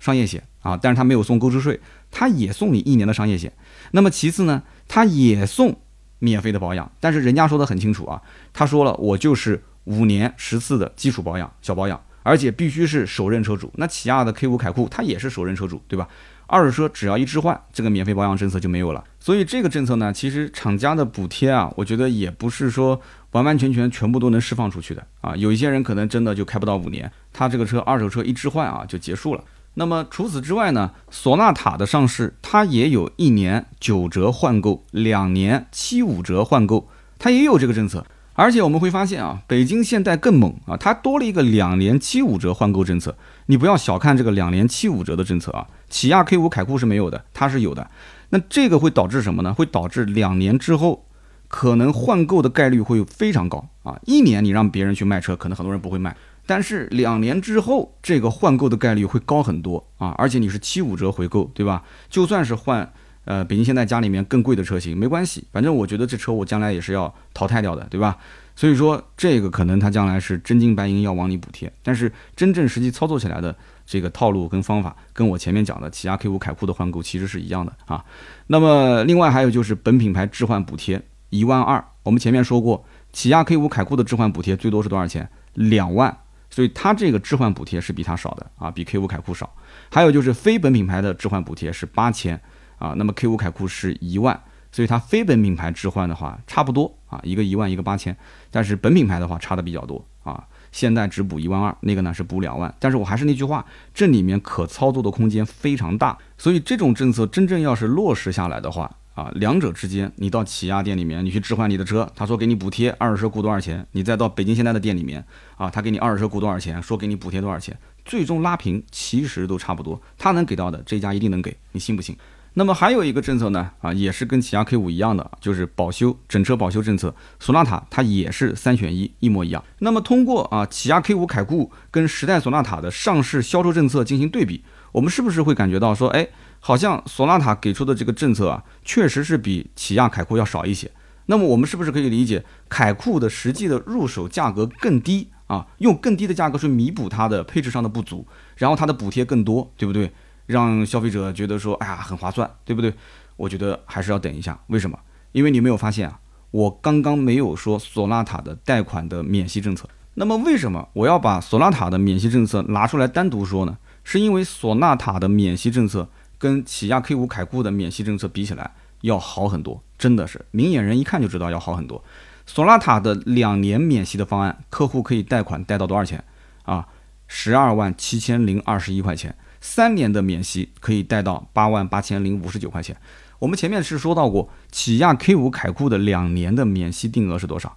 [0.00, 3.52] 商业险啊，但是它没有送购置税，它也送你一年的商业险。
[3.92, 5.76] 那么其次呢，它也送
[6.18, 8.20] 免费的保养，但是人家说的很清楚啊，
[8.52, 13.72] 他说了，我就是五年十次的基础保养、小保养，而且必须是首任车主。
[13.76, 16.08] 那起亚的 K 五凯酷它也是首任车主，对吧？
[16.46, 19.04] 二手车只要一置换，这个免费保养政策就没有了。
[19.20, 22.98] 所以这个政策呢，其实厂家的补贴啊，我觉得也不是说
[23.32, 25.36] 完完全全全部都能释放出去的啊。
[25.36, 29.44] 有一些人可能真的就开不到五年，他这个车二手车一置换啊就结束了。
[29.74, 38.04] 那么除此之外呢，索纳塔的上市它也有一年九折换购，两年七五折换购，它也有这个政策。
[38.34, 43.16] 而且我们会发现啊，北京现代更猛啊，它多了一个两年七五折换购政策。
[43.46, 47.90] 你不要小看这个两年七五折的政策啊，起亚 K 五凯酷是没有的，它是有的。
[48.28, 49.52] 那这个会导致什么呢？
[49.52, 51.06] 会导致两年之后
[51.48, 53.98] 可能换购的概率会非常高啊。
[54.06, 56.16] 一年你让别人去卖车，可能很多人不会卖，
[56.48, 60.12] 但是两年之后这个换购的概率会高很多啊。
[60.18, 61.84] 而且你是七五折回购，对吧？
[62.08, 62.90] 就算是换。
[63.24, 68.16] 呃，北京现在家里面更贵的车型没关系，反正我觉得这车我将来也是要淘汰掉的，对吧？
[68.56, 78.02] 所以说这个可能它将来是真金白银要往里补贴，但是真正实际操作起来的这个套路跟方法，跟我前面讲的起亚 K 五凯酷的换购其实是一样的啊。
[78.46, 82.82] 那么另外还有就是本品牌置换补贴一万二，我们前面说过，
[83.12, 85.28] 起亚 K 五凯酷的置换补贴最多是多少钱？
[85.52, 86.16] 两万，
[86.50, 89.52] 所以它这个置换补贴是比它少的啊，比 K 五凯酷少。
[89.90, 92.40] 还有就是非本品牌的置换补贴是八千。
[92.78, 98.16] 啊，那么 K 五凯酷是一万，所以它非本品牌置换的话差不多啊，一个一万，一个八千，
[98.52, 100.46] 但是本品牌的话差的比较多啊。
[100.70, 115.24] 现在只补一万二，那个呢是补两万，但是我还是那句话，这里面可操作的空间非常大，所以这种政策真正要是落实下来的话啊，两者之间，你到起亚店里面你去置换你的车，他说给你补贴二手车估多少钱，你再到北京现代的店里面
[115.56, 122.16] 啊，他给你二手车估多少钱，说给你补贴多少钱，最终拉平其实都差不多，他能给到的这家一定能给你信不信？
[122.54, 127.12] 那么还有一个政策呢，啊，也是跟起亚 K 五一样的，就是保修整车保修政策。
[127.40, 129.64] 索纳塔它也是三选一，一模一样。
[129.80, 136.26] 那么通过啊起亚 K 五凯酷跟时代索纳塔的上市销售政策进行对比，我们是不是会感觉到说，哎，
[136.60, 140.90] 好像索纳塔给出的这个政策啊，确实是比起亚凯酷要少一些。
[141.26, 145.66] 那么我们是不是可以理解，凯酷的实际的入手价格更低啊？
[145.78, 150.10] 用更低的价格去弥补它的配置上的不足，然后它的补贴更多，对不对？
[150.46, 152.92] 让消费者觉得说，哎呀，很划算，对不对？
[153.36, 154.58] 我觉得还是要等一下。
[154.68, 154.98] 为什么？
[155.32, 156.18] 因为你没有发现啊，
[156.50, 159.86] 我刚刚没有说索纳塔的贷款的免息政策。
[160.14, 163.76] 那么为什么我要把索纳塔的免息政策拿出来单独说呢？
[164.02, 166.08] 是因为索纳塔的免息政策
[166.38, 168.70] 跟起亚 K 五凯酷的免息政策比起来
[169.02, 172.02] 要好很多，真的是明眼人一看就知道要好很多。
[172.46, 176.24] 索纳塔的两年免息的方案，客户可以贷款贷到多少钱
[176.62, 176.86] 啊？
[177.26, 179.36] 十二万七千零二十一块钱。
[179.60, 182.96] 三年的免息可以贷到八万八千零五十九块钱。
[183.40, 187.76] 我们前面是说到过，起亚 K 五凯酷的两年的免息定额是多少？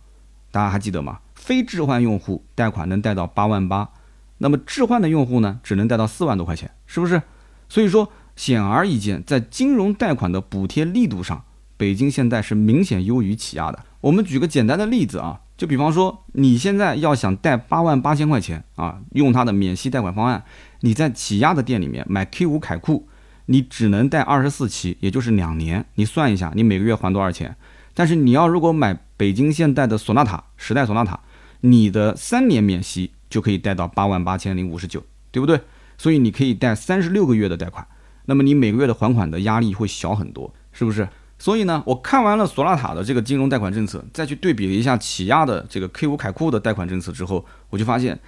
[0.51, 1.19] 大家还记得吗？
[1.33, 3.89] 非置换用户贷款能贷到八万八，
[4.37, 7.21] 那么置换的用户呢，只能贷到四万多块钱，是不是？
[7.67, 11.43] 所以说，显而易见，在金融贷款的补贴力度上，
[11.77, 13.79] 北京现代是明显优于起亚的。
[14.01, 15.41] 我们举个简单的例子啊。
[15.57, 20.43] 就比方说，你现在要想贷八万八千块钱啊，用它的免息贷款方案，
[20.79, 23.07] 你在起亚的店里面买 K 五凯酷，
[23.45, 25.85] 你只能贷二十四期，也就是两年。
[25.93, 27.55] 你算一下，你每个月还多少钱？
[27.93, 31.19] 但是你要如果买北京现代的索纳塔，时代索纳塔，
[31.59, 35.61] 你的三年免息就可以贷到八万八千零五十九，对不对？
[35.99, 37.85] 所以你可以贷三十六个月的贷款，
[38.25, 41.07] 那么你每个月的还款的压力会小很多，是不是？
[41.39, 48.19] 所以呢，我看完了索纳塔的这个金融贷款政策，再去对比了一下起亚的这个 K 五凯酷的贷款政策之后，我就发现，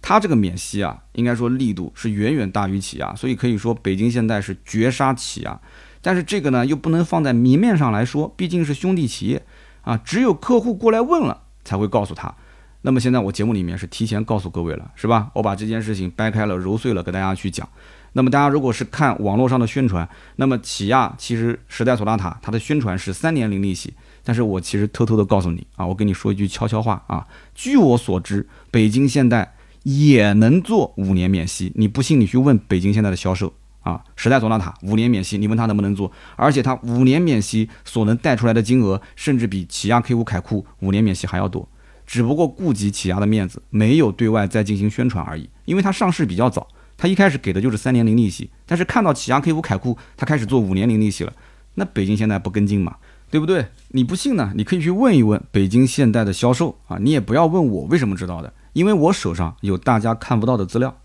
[0.00, 5.60] 它这个免息啊，应该说力度是远远大于起亚，所以可以说北京现代是绝杀起亚。
[6.00, 9.44] 但是这个呢，又不能放在明面上来说，毕竟是兄弟企业
[9.82, 12.34] 啊，只有客户过来问了才会告诉他。
[12.80, 15.30] 那么现在我节目里面是提前告诉各位了，是吧？
[15.34, 17.68] 我把这件事情掰开了揉碎了给大家去讲。
[18.14, 41.66] 那么大家如果是看网络上的宣传，那么起亚其实时代索纳塔它的宣传是三年零利息，但是我其实偷偷的告诉你啊，我跟你说一句悄悄话啊，据我所知，北京现代也能做五年免息，你不信你去问北京现代的销售啊，时代索纳塔五年免息，你问他能不能做，而且他五年免息所能贷出来的金额，甚至比起亚 K 五凯酷五年免息还要多，
[42.06, 46.68] 只不过顾及起亚的面子，没有对外再进行宣传而已，因为它上市比较早。
[47.02, 51.32] 他一开始给的就是三年零利息，但是看到起亚 K 五凯酷，他开始做五年零利息了，
[51.74, 52.94] 那北京现在不跟进嘛，
[53.28, 53.66] 对不对？
[53.88, 54.52] 你不信呢？
[54.54, 60.96] 你可以去问一问北京现代的销售啊，你也不要问我为什么知道的，因为我手上有大家看不到的资料。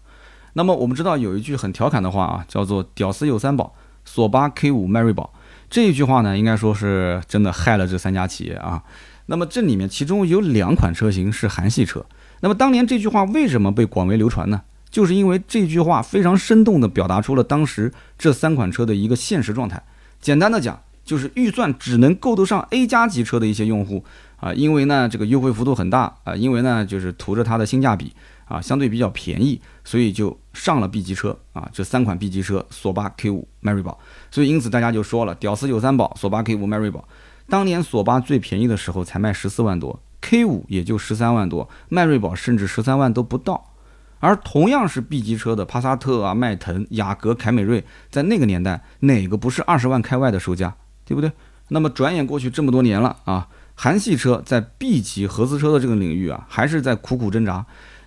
[0.53, 3.73] 那么我们知道有一句很调侃的话啊，叫做“屌丝有三宝”，
[4.05, 5.33] 索八 K 五迈锐宝。
[5.67, 8.83] 这一句话呢，应该说是真的害了这三家企业啊。
[9.25, 12.05] 那么这里面其中有两款车型是韩系车。
[12.41, 14.61] 那么当年这句话为什么被广为流传呢？
[14.89, 19.81] 就是因为这句话非常生动地表达出了当时这三款车的一个现实状态。
[20.19, 24.03] 简单的讲，就是预算只能够得上 A 加级车的一些用户
[24.37, 28.13] 啊，因为呢这个优惠幅度很大啊，因为呢就是图着它的性价比
[28.45, 31.69] 啊，相对比较便宜，所以就上了 B 级车啊。
[31.73, 33.99] 这三款 B 级车，索八 K 五迈锐宝。
[34.31, 37.07] 所以因此大家就说了，屌丝有三宝，索八 K 五迈锐宝。
[37.49, 43.73] 当年索八最便宜的时候才卖十四万多，K 五也就十三万多，迈锐宝甚至十三万都不到。
[44.19, 50.75] 而同样是 B 级车的帕萨特啊、迈腾、雅阁、凯美瑞，在那个年代哪个不是二十万开外的售价，
[51.05, 51.31] 对不对？
[51.69, 57.65] 那么转眼过去这么多年了啊，韩系车在 B 级合资车的这个领域啊，还是在苦苦挣扎。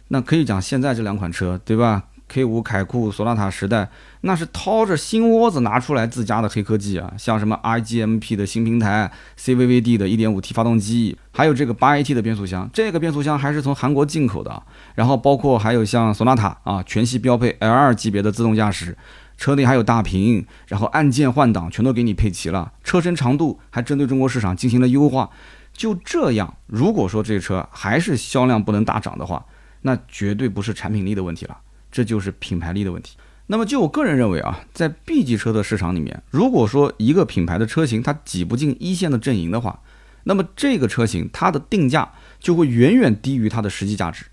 [0.08, 3.88] 那可以讲现在这两款车，对吧？K 五凯酷、索纳塔时代，
[4.20, 14.62] 那是掏着心窝子拿出来自家的黑科技啊，像什么 iGMP 的新平台、CVVD 的 1.5T 发动机，还有这个 8AT 的变速箱，这个变速箱还是从韩国进口的。
[14.94, 18.96] 然后包括还有像索纳塔啊，全系标配 L2 级别的自动驾驶，
[19.36, 25.28] 车内还有大屏，然后按键换挡全都给你配齐了，车身长度还针对中国市场进行了优化。
[25.72, 29.44] 就这样，如果说这车还是销量不能大涨的话，
[29.82, 31.56] 那绝对不是产品力的问题了。
[31.90, 33.16] 这就是品牌力的问题。
[33.46, 39.82] 那么，就我个人认为啊，在 B 级车的市场里面，如果说一个品牌的车型它挤不进一线的阵营的话，
[40.22, 44.26] 那么这个车型它的定价就会远远低于它的实际价值。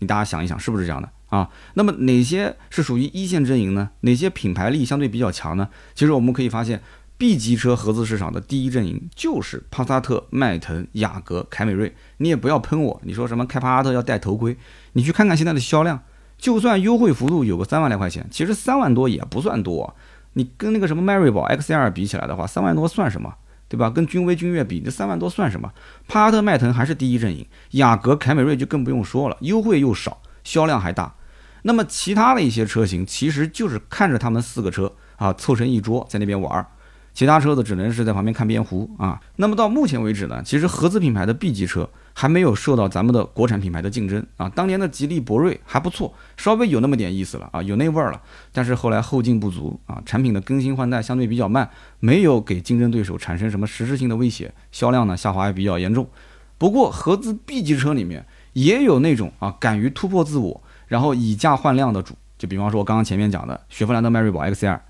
[0.00, 1.48] 你大家想一想，是不是这样的啊？
[1.74, 3.90] 那么哪些是属于一线阵营呢？
[4.00, 5.68] 哪些品牌力相对比较强呢？
[5.94, 6.82] 其实我们可以发现
[7.16, 11.94] ，B 级车合资市场的第一阵营就是帕萨特、迈腾、雅阁、凯美瑞。
[12.16, 14.56] 你也不要喷我，你说什么开帕萨特要戴头盔？
[14.94, 16.02] 你去看看现在的销量。
[16.38, 19.94] 就算优惠幅度有个三万来块钱，其实三万多也不算多。
[20.34, 23.34] 你跟那个什么迈锐宝 XL 比起来的话，三万多算什么，
[23.68, 23.88] 对吧？
[23.88, 25.72] 跟君威、君越比，这三万多算什么？
[26.06, 31.14] 帕萨特、迈腾还是第一阵营，雅阁、凯美瑞就更不用说了，优惠又少，销量还大。
[31.62, 36.66] 那么其他的一些车型，其实就是看着他们四个车啊凑成一桌在那边玩儿。
[37.14, 39.18] 其他车子只能是在旁边看边糊啊。
[39.36, 44.48] 那么到目前为止呢，其实合资品牌的 B 级车还没有受到咱们的国产品牌的竞争啊。
[44.48, 48.22] 当年的吉利博瑞还不错，稍微有那么点意思了啊，有那味儿了。
[48.52, 51.68] 但是后来后劲不足啊，产品的更新换代相对比较慢，
[52.00, 56.08] 没有给竞争对手产生什么实质性的威胁，销量呢下滑也比较严重。
[56.56, 58.24] 不过合资 B 级车里面
[58.54, 64.80] 也有那种啊敢于突破自我，然后以价换量的主，就比方说我刚刚前面讲的雪佛兰的迈锐宝 XL，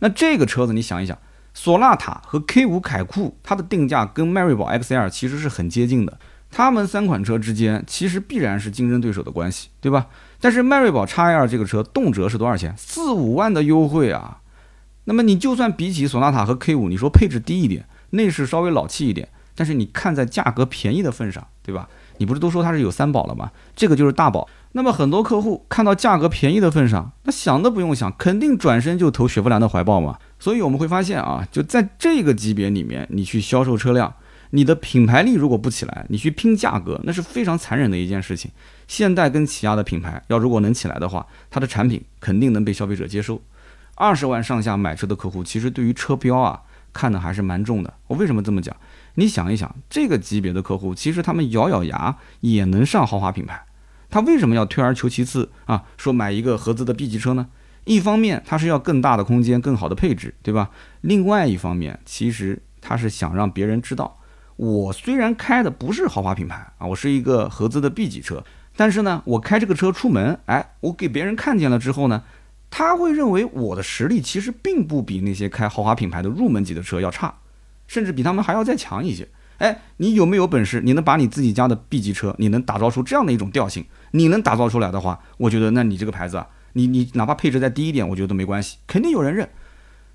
[0.00, 1.16] 那这个车子你想一想。
[1.56, 6.18] 索纳塔和 K 五凯酷，它的定价跟迈锐宝 XL 其实是很接近的。
[6.56, 10.06] 它们三款车之间其实必然是竞争对手的关系，对吧？
[10.40, 12.72] 但是迈锐宝 XL 这个车动辄是多少钱？
[12.78, 14.38] 四五万的优惠啊！
[15.06, 21.88] 那么你就算比起索纳塔和 K 五，你说配置低一点，内饰稍微老气一点，但是你看在价格便宜的份上，对吧？
[22.18, 23.50] 你不是都说它是有三宝了吗？
[23.74, 24.48] 这个就是大宝。
[24.76, 30.18] 那么很多客户看到价格便宜的份上，那想都不用想，肯定转身就投雪佛兰的怀抱嘛。
[30.38, 34.14] 所以我们会发现啊，就在这个级别里面，你去销售车辆，
[34.54, 38.48] 你的品牌力如果不起来，你去拼价格，那是非常残忍的一件事情。
[38.86, 43.42] 现代跟起亚的品牌要如果能起来的话，它的产品肯定能被消费者接受。
[43.96, 46.62] 二十万上下买车的客户，其实对于车标啊
[46.92, 47.92] 看的还是蛮重的。
[48.06, 48.76] 我为什么这么讲？
[49.16, 53.66] 你想一想，这个级别的客户，其实他们咬咬牙也能上豪华品牌。
[54.08, 55.82] 他为什么要退而求其次啊？
[55.96, 57.48] 说买一个合资的 B 级车呢？
[57.86, 60.70] 一方面他是要更大的空间、更好的配置，对吧？
[61.00, 64.18] 另外一方面，其实他是想让别人知道，
[64.56, 68.44] 我虽然开的不是豪华品牌啊，我是一个合资的 B 级车，
[68.76, 72.22] 但是呢，我开这个车出门，哎，我给别人看见了之后呢，
[72.70, 77.34] 他会认为我的实力其实并不比那些开豪华品牌的入门级的车要差，
[77.86, 79.28] 甚至比他们还要再强一些。
[79.58, 80.80] 哎，你有没有本事？
[80.84, 83.84] 你能把你自己家的 B 级车，你能打造出这样的一种调性？
[84.10, 89.48] 你能打造出来的话，我觉得那你这个牌子啊，你你哪怕配置再低一点，我觉得都没关系，肯定有人认。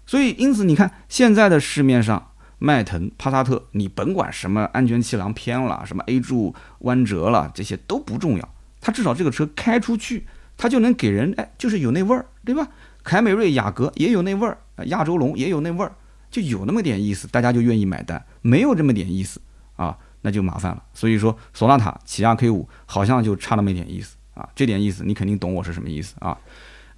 [0.06, 2.29] 所以，因此你看现在的市面上，
[2.60, 8.50] 迈腾、帕萨特，你甭管什么安全气囊偏了，什么 A 柱弯折了，这些都不重要，
[8.80, 12.68] 它至少这个车开出去，它就能给人哎，就是有那味儿，对吧？
[13.04, 15.92] 凯美瑞、雅阁也有那味儿，亚洲龙也有那味儿。
[16.32, 19.42] 就有那么点意思，大家就愿意买单；没有这么点意思
[19.76, 20.84] 啊，那就麻烦了。
[20.94, 26.38] 所以说，索纳塔、起亚 K 五好像就差那么一点意思啊，这点意思你肯定懂我是什么意思啊。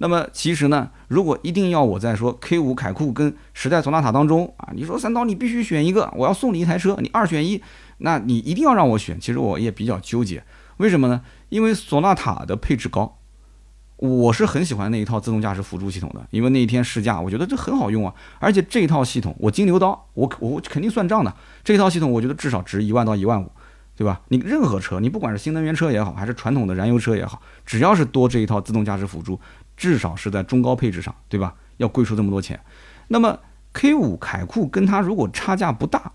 [0.02, 7.62] 那么其实呢，如果一定要我在说 K 五凯酷跟时代索纳塔当中啊，你说三刀你必须选一个，我要送你一台车，你二选一，
[7.98, 9.20] 那你一定要让我选。
[9.20, 10.42] 其实我也比较纠结，
[10.78, 11.22] 为什么呢？
[11.50, 13.20] 因为索纳塔的配置高。
[13.98, 18.12] 我是很喜欢那一套自动驾驶辅助系统的，因为那一天试驾，我觉得这很好用啊。
[18.40, 21.32] 而且这一套系统，我金牛刀，我我肯定算账的。
[21.62, 23.48] 这套系统，我觉得至少值一万到一万五，
[23.94, 24.20] 对吧？
[24.26, 29.38] 你任何车，你不管是新能源车也好，还是传统的燃油车也好，只要是多这一套自动驾驶辅助，
[29.82, 31.52] 至少是在中高配置上，对吧？
[31.78, 32.60] 要贵出这么多钱。
[33.08, 33.36] 那么
[33.72, 36.12] K 五凯酷跟它如果差价不大，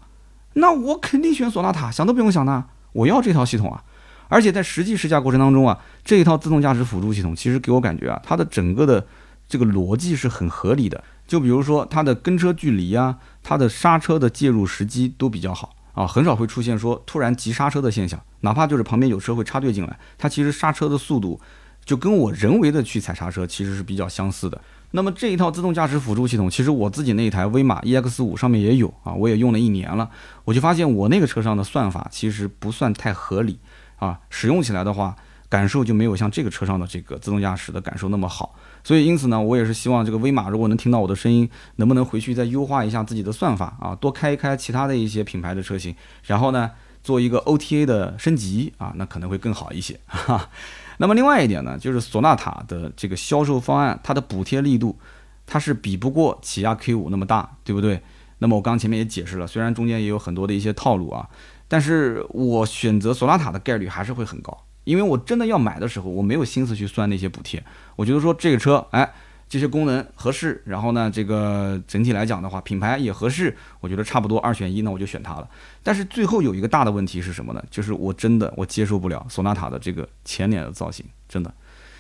[0.54, 2.64] 那我肯定选索纳塔，想都不用想的，
[2.94, 3.84] 我要这套系统啊。
[4.30, 9.06] 而且在实际试驾过程当中啊，这一套自动驾驶辅助系统其实给我感觉啊，它的整个的
[9.50, 11.04] 这个逻辑是很合理的。
[11.28, 18.18] 就比如说它的跟车距离啊，它的刹车的介入时机都比较好啊，很少会出现说突然急刹车的现象。
[18.42, 21.42] 哪怕就是旁边有车会插队进来，它其实刹车的速度
[21.88, 24.62] 就跟我人为的去踩刹车其实是比较相似的。
[24.92, 30.10] 那么这一套自动驾驶辅助系统，其实我自己那一台威马 EX 五上面也有啊，我也用了一年了，
[30.44, 33.58] 我就发现我那个车上的算法其实不算太合理。
[33.98, 35.16] 啊，使用起来的话，
[35.50, 38.54] 感受就没有像这个车上的这个自动驾驶的感受那么好。
[38.84, 46.70] 所以因此呢，我也是希望这个威马如果能听到我的声音，能不能回去再优化一下自己的算法啊，多开一开其他的一些品牌的车型，然后呢，
[47.02, 50.00] 做一个 OTA 的升级啊，那可能会更好一些。
[50.06, 50.50] 哈。
[50.98, 54.98] 那么另外一点呢，就是索纳塔的这个销售方案，它的补贴力度，
[55.46, 58.02] 它是比不过起亚 K 五那么大，对不对？
[58.40, 61.28] 那么我刚前面也解释了，虽然中间也有很多的一些套路啊。
[61.68, 67.62] 但是我选择索纳塔的概率还是会很高，因为我真的要买的时候，我没有心思去算那些补贴。
[67.98, 69.14] 我觉得说这个车，哎，
[69.50, 75.50] 这些功能合适，然后呢，这个整体来讲的话，品牌也合适，我觉得差不多二选一，那我就选它了。
[75.82, 77.64] 但是最后有一个大的问题是什么呢？
[77.70, 81.54] 就是我真的我接受不了索纳塔的这个前脸的造型，真的，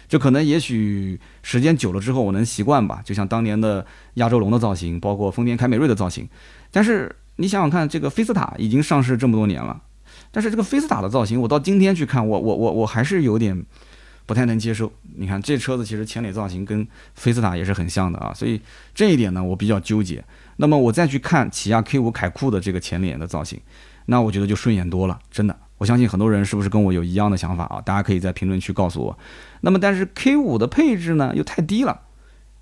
[0.07, 3.85] 就可能也许时间久了之后我能习惯吧，就像当年的
[4.15, 6.27] 亚洲龙的造型，包括丰田凯美瑞的造型，
[6.71, 7.15] 但是。
[7.39, 9.79] 你想想看，这个菲斯塔已经上市这么多年了，
[10.31, 13.63] 但是这个菲斯塔的造型，我到今天去看，我我我我还是有点
[14.27, 14.91] 不太能接受。
[15.15, 18.61] 你看这车子其实前脸造型跟菲斯塔也是很像的啊，所以
[18.93, 20.23] 这一点呢，我比较纠结。
[20.57, 23.59] 那么我再去看起亚 K 五凯酷的这个前脸的造型，
[24.05, 25.57] 那我觉得就顺眼多了，真的。
[25.79, 27.79] 我相信很多人是不是跟我有一样的想法啊？
[27.81, 29.17] 大家可以在评论区告诉我。
[29.61, 32.01] 那么但是 K 五的配置呢，又太低了，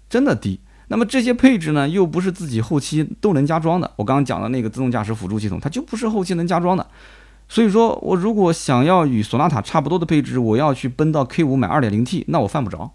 [0.09, 0.59] 真的低。
[0.89, 3.89] 那么这些配置呢，又不是自己后期都能加装的。
[3.95, 6.85] 我刚刚讲的那个自动驾驶辅助系统，它就不是后期能加装的。
[7.47, 12.91] 所以说我如果想要与索纳塔差不多的配置，我要去奔到 K 五买 2.0T，那我犯不着，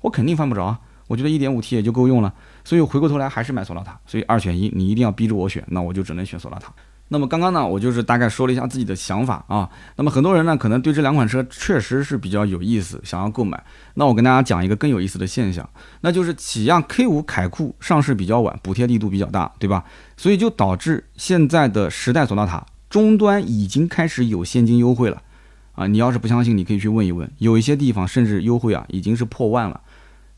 [0.00, 0.80] 我肯定犯不着啊。
[1.06, 2.32] 我觉得 1.5T 也就够用了。
[2.64, 3.98] 所以回过头来还是买索纳塔。
[4.06, 6.72] 所以二选一，你一定要逼着我选，那我就只能选索纳塔。
[7.08, 9.68] 那么刚刚呢，我就是大概说了一下自己的想法啊。
[9.96, 13.62] 那么很多人呢，可能对这两款车确实是比较有意思，想要购买。
[13.94, 15.68] 那我跟大家讲一个更有意思的现象，
[16.00, 19.84] 那就是起亚 K 五凯酷上市比较晚，补贴力度比较大，对吧？
[20.16, 22.64] 所以就导致现在的时代索纳塔
[22.94, 25.20] 终端已经开始有现金优惠了
[25.72, 25.88] 啊。
[25.88, 29.80] 你要是不相信，你可以去问一问，有一些地方甚至优惠啊已经是破万了。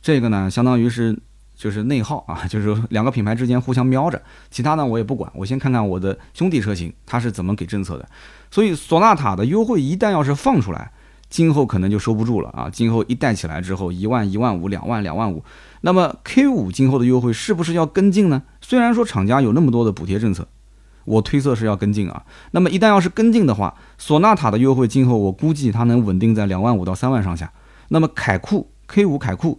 [0.00, 1.18] 这个呢，相当于是。
[1.58, 8.06] 就是内耗啊， 就是两个品牌之间互相瞄着，其他呢我也不管，我先看看我的兄弟车型它是怎么给政策的。
[8.50, 10.92] 所以索纳塔的优惠一旦要是放出来，
[11.30, 12.68] 今后可能就收不住了啊！
[12.70, 15.42] 今后一带起来之后，一万、一万五、两万、两万五，
[15.80, 18.42] 那么 K 五今后的优惠是不是要跟进呢？
[18.60, 20.46] 虽然说厂家有那么多的补贴政策，
[21.06, 22.22] 我推测是要跟进啊。
[22.50, 27.50] 那么一旦要是跟进的话，索纳塔的优惠今后我估计它能稳定在两万五到三万上下。
[27.88, 29.58] 那么凯酷 K 五凯酷。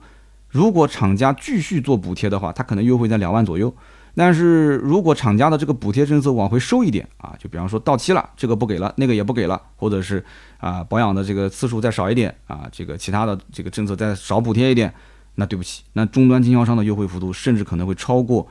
[0.50, 3.74] 如果厂家继续做补贴的话，它可能优惠在两万左右。
[4.16, 10.24] 但是如果厂家的这个补贴政策往回收一点啊，就比方说到期了，这个不给了，那个也不给了，或者是
[10.58, 14.92] 啊保养的这个次数再少一点啊，这个其他的这个政策再少补贴一点，
[15.36, 18.48] 那对不起，那终端经销商的优惠幅度甚至可能会超过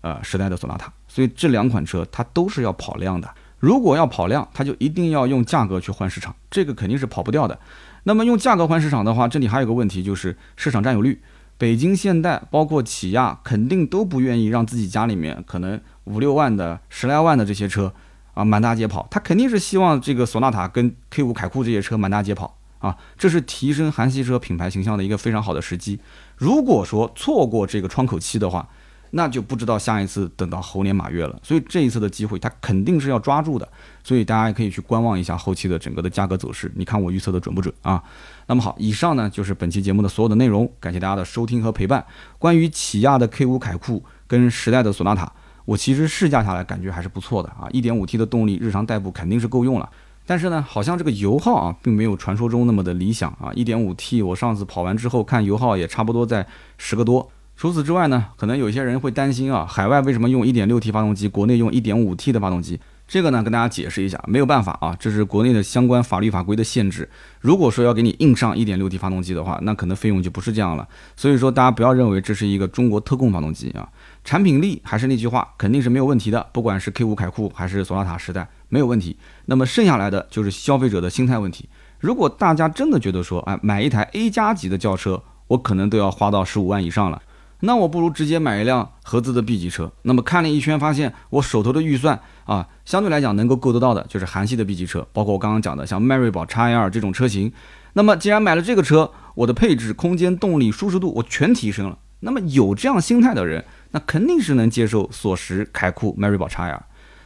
[0.00, 0.92] 呃时代的索纳塔。
[1.06, 3.28] 所以这两款车它都是要跑量的。
[3.58, 7.58] 如果要跑量，它就一定要用价格去换市场，这个肯定是跑不掉的。
[8.04, 11.20] 那么用价格换市场的话，这里还有个问题就是市场占有率。
[11.56, 17.92] 北京现代包括起亚肯定都不愿意让自己家里面可能五六万的十来万的这些车
[18.34, 25.98] 啊满大街跑，他肯定是希望这个索纳塔跟 K 五凯酷这些车满大街跑啊，这是提升韩系车品牌形象的一个非常好的时机。
[26.36, 28.68] 如果说错过这个窗口期的话，
[29.10, 31.38] 那就不知道下一次等到猴年马月了。
[31.42, 33.68] 所以这一次的机会他肯定是要抓住的，
[34.02, 38.02] 所以大家也可以去观望一下后期的整个的价格走势，你看我预测的准不准啊？
[38.46, 42.04] 那么好，以上呢就是本期节目的所有的内容，感谢大家的收听和陪伴。
[42.38, 45.30] 关于起亚的 K 五凯酷跟时代的索纳塔，
[45.64, 47.68] 我其实试驾下来感觉还是不错的啊。
[47.72, 49.88] 一点五 T 的动力日常代步肯定是够用了，
[50.26, 53.52] 但是呢，好像这个油耗啊，并没有传说中那么的理想啊。
[53.54, 56.46] 1.5T 我上次跑完之后看油耗也差不多在
[56.78, 57.30] 十个多。
[57.58, 62.78] 除此之外呢，可能有些人会担心啊，海外为什么用 1.6T 发动机，国内用 1.5T 的发动机？
[63.08, 67.10] 这个呢，跟大家解释一下，没有办法啊，这是国内的相关法律法规的限制。
[67.40, 70.86] 如果说要给你硬上 1.6T 发动机的话，那可能费用就不是这样了。
[71.16, 73.88] 所以说，大家不要认为这是一个中国特供发动机啊，
[74.22, 76.46] 产品力还是那句话，肯定是没有问题的。
[76.52, 79.16] 不管是 K5 凯酷还是索纳塔时代，没有问题。
[79.46, 81.68] 那么剩下来的就是消费者的心态问题。
[81.98, 87.20] 如果大家真的觉得说，哎，买一台 A 加级的轿车，我可能都要花到十五万以上了。
[87.60, 89.90] 那我不如直接买一辆合资的 B 级车。
[90.02, 97.52] 那么看了一圈，发现我手头的预算啊，相对来讲能够够得到的就是韩系的 B 级车，包括我刚刚讲的像迈锐宝 XL 这种车型。
[97.94, 101.98] 那么既然买了这个车，我的配置、空间、动力、舒适度我全提升了。
[102.20, 106.80] 那么有这样心态的人，那肯定是能接受索十、凯酷、迈锐宝 XL。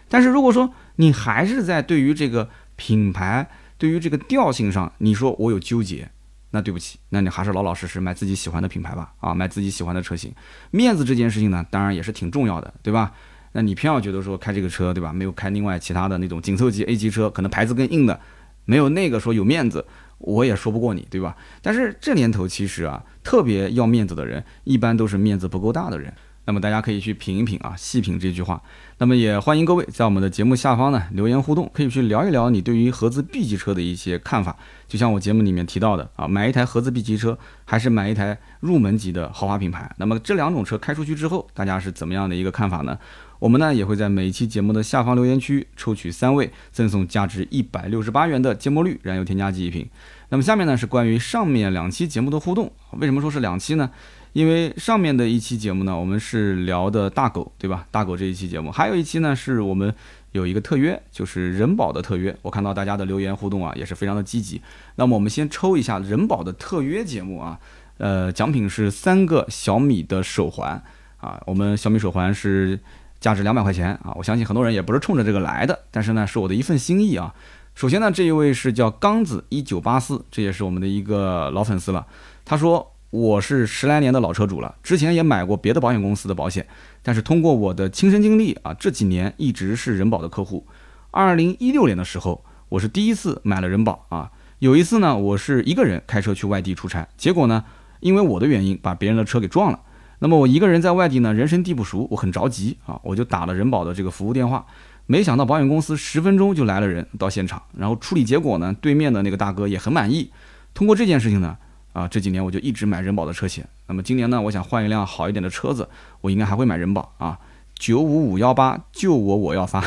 [0.09, 6.11] 但是如果说你还是在对于这个品牌、对于这个调性上，你说我有纠结。
[6.53, 10.33] 那对不起，那你还是老老实实买自己喜欢的品牌吧，啊，买自己喜欢的车型。
[10.71, 13.13] 面子这件事情呢，当然也是挺重要的，对吧？
[13.53, 15.13] 那你偏要觉得说开这个车，对吧？
[15.13, 18.21] 没有开另外其他的那种紧凑级 A 级车，可能牌子更硬的，
[18.65, 19.85] 没有那个说有面子，
[20.19, 21.37] 我也说不过你，对吧？
[21.61, 26.13] 但是这年头其实啊，特别要面子的人，一般都是面子不够大的人。
[26.45, 28.61] 那么大家可以去品一品啊，细品这句话。
[28.99, 34.57] 那么也欢迎各位在我们的节目下方呢留言互动，可以去聊一聊你对于合资 B 级车的一些看法。
[34.87, 39.93] 就像我节目里面提到的啊，买一台合资 B 级车还是买一台入门级的豪华品牌？
[39.99, 42.99] 那么这两种车开出去之后，大家是怎么样的一个看法呢？
[43.39, 49.89] 我们呢也会在每一期节目的下方留言区抽取三位，赠送价值一百六十八元的芥末绿燃油添加剂一瓶。
[50.29, 53.91] 那么下面呢是关于上面两期节目的互动，为什么说是两期呢？
[54.33, 57.87] 因为上面的一期节目呢，我们是聊的大狗，对吧？
[57.91, 59.95] 大狗这一期节目，还有一期呢，是我们
[60.33, 62.35] 有一个特约，就是人保的特约。
[62.41, 64.63] 我看到大家的留言互动啊，也是非常的积极。
[64.97, 67.59] 那么我们先抽一下人保的特约节目啊，
[67.99, 70.83] 呃，奖品是三个小米的手环
[71.19, 71.39] 啊。
[71.47, 72.81] 我们小米手环是
[73.21, 77.35] 价值两百块钱啊，我相信很多人也不是冲着这个来的，但是呢，是我的一份心意啊。
[77.75, 82.07] 首先呢，这一位是叫刚子一九八四，这也是我们的一个老粉丝了，
[82.47, 82.92] 他说。
[83.13, 86.67] 我是十来年的老车主了，之前也买过别的保险公司的保险，
[87.03, 90.67] 但是通过我的亲身经历啊，这几年一直是人保的客户。
[91.11, 94.31] 二零一六年的时候，我是第一次买了人保啊。
[94.61, 97.63] 有一次呢，我是一个人开车去外地出差，结果呢，
[98.01, 99.79] 因为我的原因把别人的车给撞了。
[100.21, 104.65] 那么我一个人在外地呢，人生地不熟，我很着急啊，我就打了人保的这个服务电话，
[105.05, 110.31] 没想到保险公司十分钟就来了人到现场，然后处理结果呢，对面的那个大哥也很满意。
[110.73, 111.59] 通过这件事情呢。
[111.93, 113.69] 啊，这几年我就一直买人保的车险。
[113.87, 115.89] 那么今年呢，我想换一辆好一点的车子，
[116.21, 117.39] 我应该还会买人保啊。
[117.75, 119.85] 九五五幺八救我，我要发。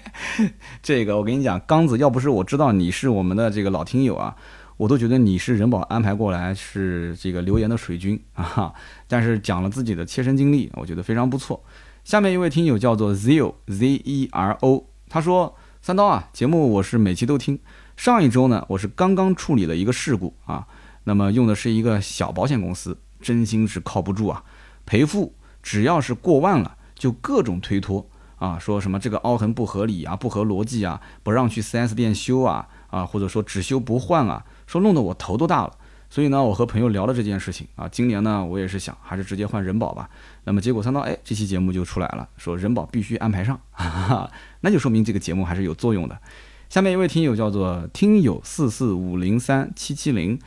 [0.82, 4.36] 这个我跟你讲，刚子，要不是我知道你是我们的这个老听友啊，
[4.76, 8.72] 我都觉得你是人保安排过来是这个留言的水军啊。
[9.08, 11.64] 但是讲了自己的切身经历，我觉得非常不错。
[12.04, 17.58] 下面一位听友叫做 Zero Z E R O，他说：三刀啊，节目我是每期都听。
[17.96, 20.68] 上一周呢，我是刚刚处理了一个事故啊。
[21.08, 24.44] 那么用的是一个小保险公司，真心是靠不住啊！
[24.84, 28.06] 赔付只要是过万了，就各种推脱
[28.36, 35.72] 啊，说什么这个凹痕不合理啊，不合逻辑啊，不让去 4S 店修啊，啊，或者说只修不换啊，说弄得我头都大了。
[36.10, 40.10] 所以呢，我和朋友聊了这件事情啊，今年呢，我也是想还是直接换人保吧。
[40.44, 44.30] 那么结果三刀，哎，这期节目就出来了，说人保必须安排上， 哈哈，
[44.60, 46.20] 那就说明这个节目还是有作用的。
[46.68, 50.38] 下面一位听友叫做听友四四五零三七七零。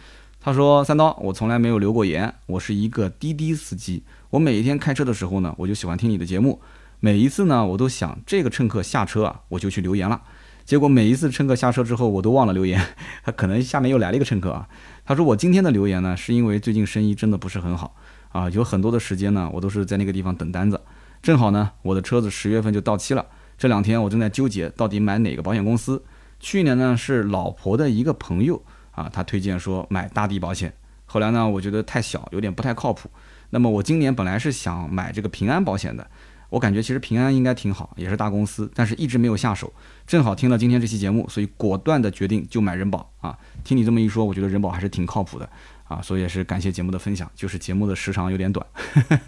[0.43, 2.33] 他说：“三刀，我从来没有留过言。
[2.47, 4.01] 我是一个滴滴司机。
[4.31, 6.59] 我每一天开车的时候呢，我就喜欢听你的节目。
[6.99, 10.19] 每一次呢，我都想这个乘客下车啊，我就去留言了。
[10.65, 12.83] 结果每一次乘客下车之后，我都忘了留言。
[13.23, 14.67] 他可能下面又来了一个乘客啊。
[15.05, 17.95] 他说我今天的留言呢，是因为最近生意真的不是很好
[18.31, 20.81] 啊，有很多的时间呢，我都是在那个地方等单子。
[21.21, 23.23] 正好呢，我的车子十月份就到期了。
[23.59, 26.03] 这两天我正在纠结到底买哪个保险公司。
[26.39, 28.59] 去年呢，是老婆的一个朋友。”
[29.01, 30.71] 啊，他推荐说买大地保险，
[31.05, 33.09] 后来呢，我觉得太小，有点不太靠谱。
[33.49, 36.07] 那么我今年本来是想买这个平安保险的，
[36.49, 39.73] 我感觉其实平安应该挺好，也是大公司，但是一直没有下手。
[40.05, 43.37] 正好听了今天这期节目，所以果断的决定就买人保啊。
[43.63, 45.49] 听你这么一说，我觉得人保还是挺靠谱的
[45.85, 48.65] 啊，所以也是感谢节目的分享，就是节目的时长有点短。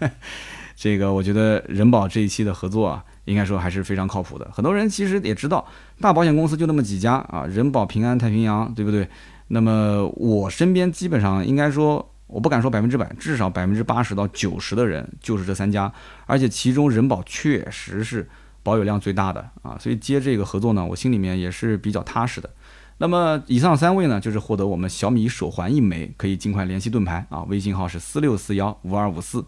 [0.76, 4.50] 这个我觉得人保这一期的合作啊，应该说还是非常靠谱的。
[4.52, 5.64] 很多人其实也知道，
[6.00, 9.08] 大保险公司就那么几家啊，人保、平安、太平洋，对不对？
[9.48, 15.92] 那么我身边基本上应该说，我不敢说百分之百，至少百分之八十到九十的人就是这三家，
[16.26, 18.28] 而且其中人保确实是
[18.62, 22.48] 保有量最大的啊，所以接这个合作呢，我心里面也是比较踏实的。
[22.98, 29.44] 那么以上三位呢，就是获得我们小米手环一枚，可以尽快联系盾牌啊，微信号是四六四幺五二五四。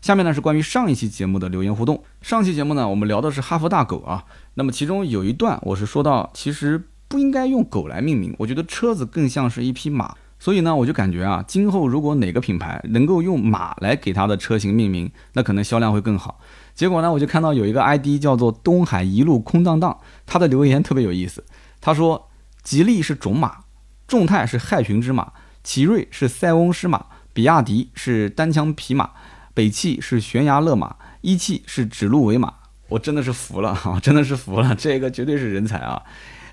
[0.00, 2.02] 下面呢是关于上一期节目的留言互动。
[2.22, 4.24] 上期节目呢，我们聊的是哈佛大狗啊，
[4.54, 10.14] 那么其中有一段我是说到，其实不应该用狗来命名，我觉得车子更像是一匹马。
[10.38, 16.40] 所以呢，我就感觉啊，今后如果哪个品牌能够用马来给它的车型命名，那可能销量会更好。
[16.72, 21.44] 结果呢，我就看到有一个 ID 叫做东海一路空荡荡，他的留言特别有意思。
[21.80, 22.30] 他说
[22.62, 23.64] ：“吉利是种马，
[24.06, 25.32] 众泰是害群之马，
[25.64, 29.10] 奇瑞是塞翁失马，比亚迪是单枪匹马，
[29.52, 32.54] 北汽是悬崖勒马，一汽是指鹿为马。”
[32.88, 36.02] 我真的是服了啊， 真的是服了，这个绝对是人才啊。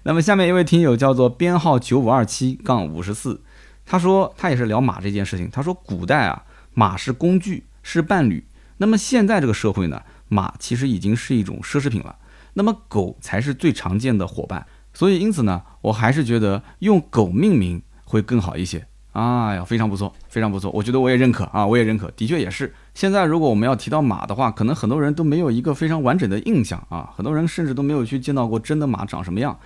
[0.08, 3.42] 那么下面一位听友叫做编号九五二七杠五十四。
[3.86, 5.50] 他说他也是聊马这件事情。
[5.52, 8.46] 他说古代啊，马是工具，是伴侣。
[8.78, 12.16] 那么现在这个社会呢，马其实已经是一种奢侈品了。
[12.54, 14.66] 那么狗才是最常见的伙伴。
[14.94, 18.88] 所以因此呢，我还是觉得用狗命名会更好一些。
[19.12, 20.72] 哎呀，非常不错，非常不错。
[20.72, 22.10] 我觉得我也认可啊，我也认可。
[22.12, 22.74] 的确也是。
[22.94, 29.60] 现在如果我们要提到马的话，可能很多人都没有一个非常完整的印象啊，很多人甚至都没有去见到过真的马长什么样。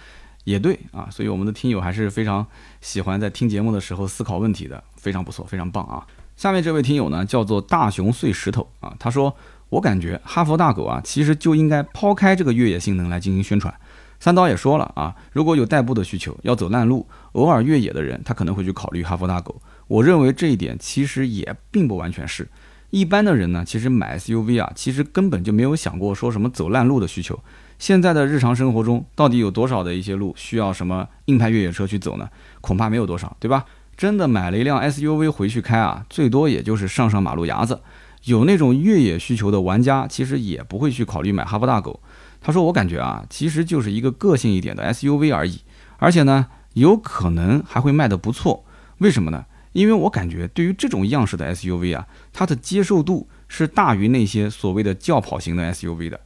[0.44, 2.46] 也对啊，所以我们的听友还是非常
[2.82, 6.06] 喜欢在听节目的时候思考问题的，非常不错，非常棒啊！
[6.36, 9.36] 下面这位听友呢，叫做大熊碎石头啊，他说
[9.70, 13.72] ：“我感觉哈佛大狗啊，其实就应该抛开这个越野性能来进行宣传。”
[14.20, 19.62] 三刀也说了啊，如果有代步的需求，要走烂路，偶尔越野的人，他可能会去考虑哈佛大狗。
[19.88, 22.48] 我认为这一点其实也并不完全是。
[22.92, 27.40] 一般的人呢，其实买 SUV 啊，其实根本就没有想过说什么走烂路的需求。
[27.82, 32.30] 现在的日常生活中，到底有多少的一些路需要什么硬派越野车去走呢？
[32.62, 33.66] 恐怕没有多少，对吧？
[33.98, 37.82] 真的买了一辆 SUV 回去开啊，最多也就是上上马路牙子。
[38.26, 42.00] 有那种越野需求的玩家，其实也不会去考虑买哈弗大狗。
[42.40, 45.62] 他说：“我感觉啊，其实就是一个个性一点的 SUV 而已，
[45.98, 48.64] 而且呢，有可能还会卖得不错。
[49.00, 49.46] 为什么呢？
[49.72, 56.20] 因为我感觉对于这种样式的 SUV 啊，它的接受度是大于那些所谓的轿跑型的 SUV 的。”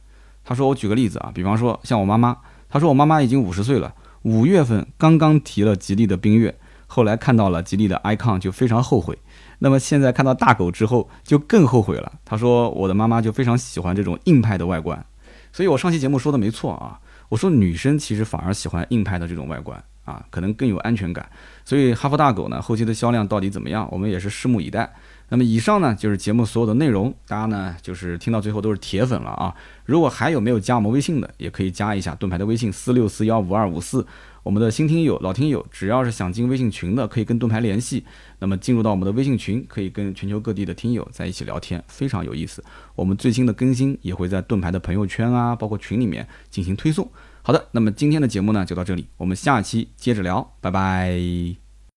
[0.48, 2.36] 他说：“我举个例子啊，比方说像我妈妈，
[2.68, 3.92] 他说我妈妈已经五十岁了，
[4.22, 9.18] 五月份刚刚提了吉利的缤越，后来看到了吉利的 icon 就非常后悔。
[9.58, 12.12] 那么现在看到大狗之后就更后悔了。
[12.24, 15.04] 他说我的妈妈就非常喜欢这种硬派的外观，
[15.52, 21.28] 所以我上期节目说的没错啊，我说女生其实反而喜欢硬派的这种外观啊，可能更有安全感。
[21.64, 24.88] 所以哈弗大狗呢后期的销量到底怎么样，我们也是拭目以待。”
[25.28, 29.54] 那么以上呢就是节目所有的内容，大家呢就是听到最后都是铁粉了啊！
[29.84, 34.06] 如果还有没有加我们微信的，也可以加一下盾牌的微信四六四幺五二五四。
[34.44, 38.04] 我们的新听友、老听友，只要是想进微信群的，可以跟盾牌联系。
[38.38, 42.62] 那么进入到我们的微信群，可以跟全球各地的听友在一起聊天，非常有意思。
[42.94, 47.10] 我们最新的更新也会在盾牌的朋友圈啊，包括群里面进行推送。
[47.42, 51.65] 好的，那么今天的节目呢就到这里，我们下期接着聊，拜拜。